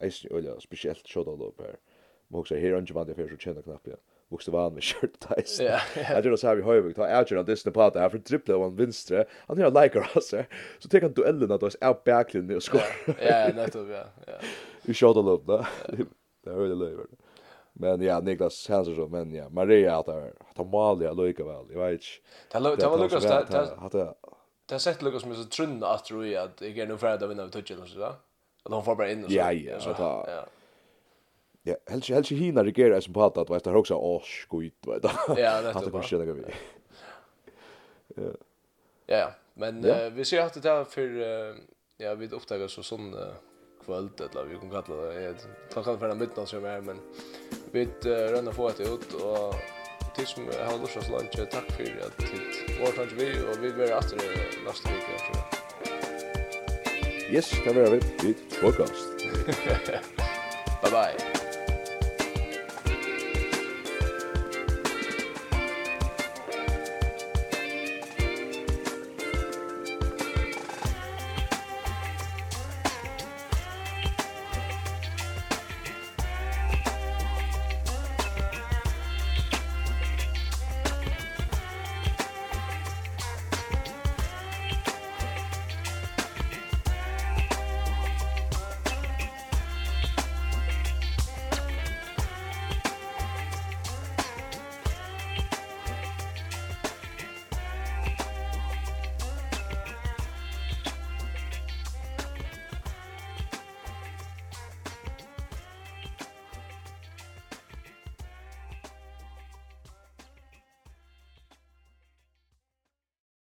[0.00, 1.78] eisen i øyelig, spesielt shot-out-lopp her.
[2.28, 4.02] Man husker, her er ikke vant jeg før, så tjener knapp igjen.
[4.34, 5.60] Vokste van med kjørt teis.
[5.62, 8.10] Jeg tror det så her vi høyvig, ta avgjør han Disney på at det her,
[8.10, 11.62] for dripplet av han vinstre, han gjør leikar av seg, så tek han duellen at
[11.62, 12.90] hans av backlinjen og skår.
[13.22, 14.40] Ja, nettopp, ja.
[14.82, 15.60] Vi shot-out-lopp, da.
[15.94, 17.25] Det er øyelig løyver, da.
[17.78, 21.66] Men ja, Niklas Hansson men ja, Maria att att han valde att väl.
[21.72, 22.02] Jag vet
[22.52, 22.76] inte.
[22.76, 23.76] Det var Lucas där.
[23.76, 24.14] Hade
[24.66, 27.30] Det sett Lucas som så trunna att tro i att jag är nog färdig att
[27.30, 28.12] vinna med touch eller så där.
[28.62, 29.36] Att han får bara in och så.
[29.36, 30.26] Ja, ja, så ta.
[30.28, 30.46] Ja.
[31.62, 35.08] Ja, helst helst hina reagerar som på att att vet också åh skit vet du.
[35.42, 36.42] Ja, det är bara skit vi.
[38.14, 38.22] Ja.
[39.06, 39.82] Ja, men
[40.14, 41.08] vi ser att det där för
[41.96, 43.16] ja, vi upptäcker så sån
[43.84, 45.22] kvöld eller vi kan kalla det.
[45.22, 45.36] Jag
[45.70, 47.00] tar kan för midnatt som är men
[47.76, 49.54] Vi rönnar få ett ut och
[50.16, 51.50] tid som har lust att lunch.
[51.50, 54.18] Tack för att tid var lunch vi och vi blir åter
[54.66, 55.44] nästa vecka tror
[57.24, 57.34] jag.
[57.34, 58.00] Yes, det var vi.
[58.22, 59.18] Vi podcast.
[60.82, 61.35] Bye bye.